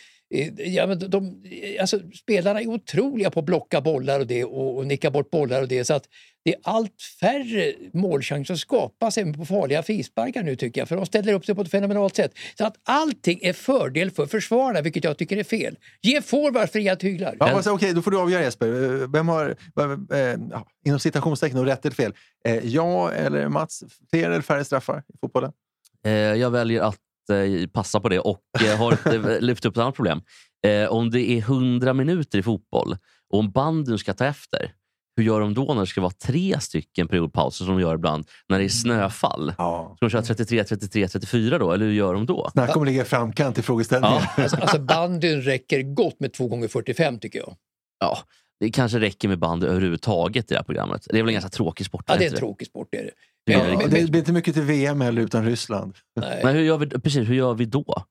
[0.57, 1.43] ja, men de, de,
[1.81, 5.63] alltså, spelarna är otroliga på att blocka bollar och, det, och, och nicka bort bollar
[5.63, 5.85] och det.
[5.85, 6.05] Så att
[6.45, 10.89] det är allt färre målchanser skapas även på farliga frisparkar nu tycker jag.
[10.89, 12.33] För de ställer upp sig på ett fenomenalt sätt.
[12.59, 15.79] Så att allting är fördel för försvararna, vilket jag tycker är fel.
[16.03, 17.37] Ge forwards fria tyglar.
[17.41, 19.03] Ja, fast, Okej, då får du avgöra Jesper.
[19.03, 20.39] Eh, Vem har, eh, eh,
[20.87, 22.15] inom citationstecken, och rätt eller fel,
[22.49, 25.53] eh, jag eller Mats, fler eller färre straffar i fotbollen?
[26.05, 27.10] Eh, jag väljer att eh,
[27.73, 30.23] passa på det och eh, har eh, lyft upp ett annat problem.
[30.67, 32.97] Eh, om det är 100 minuter i fotboll
[33.31, 34.73] och om banden ska ta efter,
[35.17, 38.27] hur gör de då när det ska vara tre stycken periodpauser som de gör ibland
[38.49, 39.55] när det är snöfall?
[39.59, 39.93] Ja.
[39.97, 41.73] Ska de köra 33, 33, 34 då?
[41.73, 42.51] Eller hur gör de då?
[42.53, 44.23] Snacka om att ligga i framkant i frågeställningen.
[44.37, 44.43] Ja.
[44.43, 47.57] Alltså, alltså bandyn räcker gott med 2 gånger 45 tycker jag.
[48.01, 48.19] Ja,
[48.61, 51.07] det kanske räcker med band överhuvudtaget i det här programmet.
[51.11, 52.05] Det är väl en ganska tråkig sport?
[52.09, 52.89] Ja, det är en tråkig sport.
[52.91, 53.11] Det är det.
[53.47, 53.59] Det det.
[53.73, 55.95] Ja, men- det blir inte mycket till VM heller utan Ryssland.
[56.21, 56.41] nej.
[56.45, 58.05] Men hur gör vi, precis, hur gör vi då?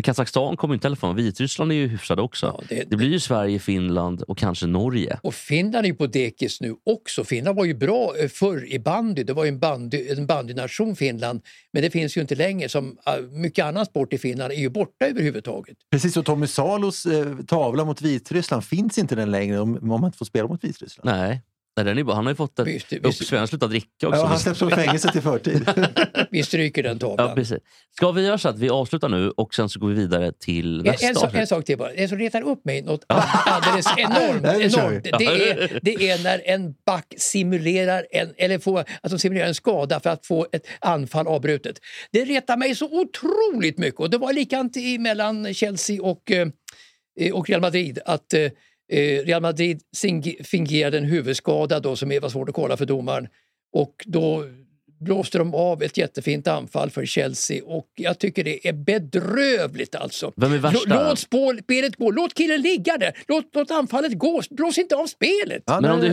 [0.00, 1.16] För Kazakstan kommer inte heller från.
[1.16, 2.46] Vitryssland är ju hyfsade också.
[2.46, 5.18] Ja, det- det blir ju Sverige, Finland och kanske Norge.
[5.22, 7.24] Och Finland är ju på dekis nu också.
[7.24, 9.22] Finland var ju bra eh, förr i bandy.
[9.24, 11.42] Det var ju en, bandy, en bandynation Finland.
[11.72, 12.68] Men det finns ju inte längre.
[12.68, 15.76] Som eh, mycket annan sport i Finland är ju borta överhuvudtaget.
[15.90, 20.04] Precis som Tommy Salos eh, tavla mot Vitryssland finns inte den längre om, om man
[20.04, 21.10] inte får spela mot Vitryssland.
[21.18, 21.42] Nej.
[21.76, 23.00] Nej, den är bara, han har ju fått ett uppsving.
[23.30, 24.20] Han har slutat dricka också.
[24.20, 25.70] Ja, han släpps från fängelset i förtid.
[26.30, 27.28] Vi stryker den tavlan.
[27.28, 27.58] Ja, precis.
[27.96, 30.78] Ska vi göra så att vi avslutar nu och sen så går vi vidare till
[30.80, 31.92] En, nästa en, sak, en sak till bara.
[31.92, 36.74] Det som retar upp mig något alldeles enormt, enormt det, är, det är när en
[36.86, 41.78] back simulerar en, eller får, alltså simulerar en skada för att få ett anfall avbrutet.
[42.12, 46.48] Det retar mig så otroligt mycket och det var likadant mellan Chelsea och, eh,
[47.32, 47.98] och Real Madrid.
[48.06, 48.50] att eh, eh,
[48.92, 49.82] Eh, Real Madrid
[50.44, 53.28] fingerade en huvudskada då, som var svårt att kolla för domaren.
[53.72, 54.44] Och då
[55.00, 60.32] blåste de av ett jättefint anfall för Chelsea och jag tycker det är bedrövligt alltså.
[60.36, 61.04] Vem är värst Lå- där?
[61.08, 61.18] Låt
[61.64, 65.62] spelet gå, låt killen ligga där, låt, låt anfallet gå, blås inte av spelet.
[65.66, 66.10] Ja, Men om det är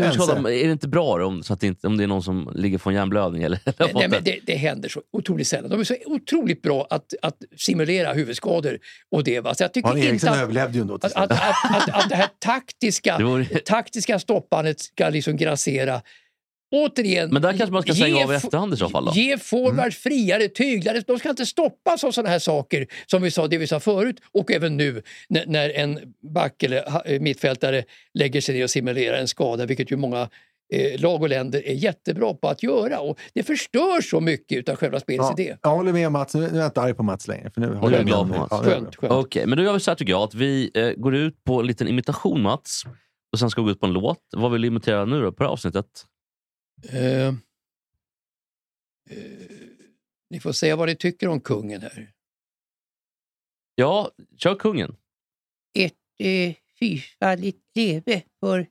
[0.48, 2.52] är det inte bra då, om, så att det inte, om det är någon som
[2.56, 3.44] ligger en hjärnblödning?
[3.44, 5.70] Eller, Nej, nej, men det, det händer så otroligt sällan.
[5.72, 8.80] De är så otroligt bra att, att simulera huvudskador
[9.12, 9.40] och det.
[9.40, 9.56] Va?
[9.56, 12.10] Så jag tycker Arne inte Eriksson att, överlevde ju ändå att, att, att, att, att
[12.10, 16.02] det här taktiska, Det vore- taktiska stoppandet ska liksom grassera.
[16.72, 19.11] Återigen, Men där kanske man ska stänga av i efterhand i så fall då?
[19.15, 21.03] Ge forwards friare tyglar.
[21.07, 24.20] De ska inte stoppas av sådana här saker som vi sa, det vi sa förut
[24.32, 25.99] och även nu när, när en
[26.34, 30.30] back eller eh, mittfältare lägger sig ner och simulerar en skada, vilket ju många
[30.74, 32.99] eh, lag och länder är jättebra på att göra.
[32.99, 35.57] Och det förstör så mycket av själva spelets Ja, idé.
[35.63, 36.36] jag håller med Mats.
[36.36, 37.51] Nu nu är jag inte arg på Mats längre.
[37.53, 38.51] För nu är jag glad på Ja, Mats.
[38.51, 38.95] jag Skönt.
[39.01, 40.22] Okej, men då gör vi så här tycker jag.
[40.22, 42.84] Att vi eh, går ut på en liten imitation Mats.
[43.34, 44.20] Och sen ska vi gå ut på en låt.
[44.36, 45.86] Vad vill du imitera nu då på det här avsnittet?
[46.84, 47.34] Eh, eh,
[50.30, 52.13] ni får säga vad ni tycker om kungen här.
[53.75, 54.95] Ja, kör kungen.
[55.73, 58.67] Ett eh, fyrfaldigt leve för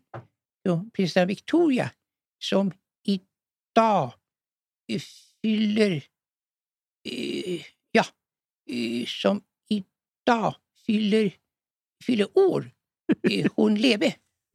[0.93, 1.91] prinsessan Victoria
[2.39, 4.13] som idag
[5.43, 6.05] fyller...
[7.09, 8.05] Eh, ja,
[8.71, 10.55] eh, som idag
[10.87, 11.37] fyller,
[12.07, 12.71] fyller år.
[13.23, 14.15] Eh, hon leve.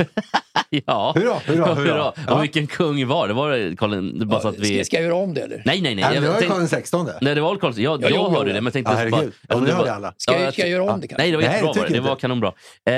[0.86, 1.14] Ja.
[1.16, 2.10] Hurra, hurra, hurra.
[2.10, 2.40] Och Ja.
[2.42, 3.34] vilken kung var det?
[3.34, 4.86] Var det Karl bara så att vi...
[4.86, 5.62] ska, jag göra om det eller?
[5.66, 6.06] Nej, nej, nej.
[6.12, 7.18] Nej, det var Karl sextonde.
[7.22, 7.74] Nej, det var Karl...
[7.76, 8.54] Jag, Ja, jag jo, jo, hörde ja.
[8.56, 8.92] det, men jag tänkte...
[8.92, 9.34] Ja, herregud.
[9.50, 10.14] Ja, om det det hörde alla.
[10.18, 11.22] Ska, Ja, jag, jag ska jag göra om det kanske?
[11.24, 11.82] Nej, det var Nej, jättebra.
[11.84, 12.00] var det.
[12.00, 12.48] var kanonbra.
[12.86, 12.94] Eh,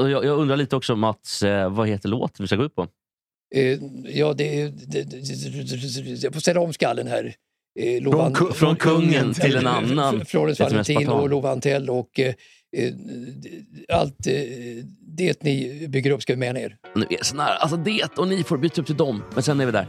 [0.00, 2.74] och jag, jag undrar lite också, Mats, eh, vad heter låten vi ska gå ut
[2.74, 2.86] på?
[3.54, 5.20] Eh, ja, det, är- det, det,
[6.02, 7.34] det, jag får ställa om skallen här.
[7.80, 10.24] Eh, Från ku- Från kungen till en annan.
[10.24, 12.20] Florence Valentin och Lovantell och
[12.76, 12.92] Eh,
[13.98, 14.32] allt eh,
[15.00, 16.76] det ni bygger upp ska vi med ner.
[16.94, 17.40] Nu är det så.
[17.40, 19.22] Alltså det och ni får byta upp till dem.
[19.34, 19.88] Men sen är vi där.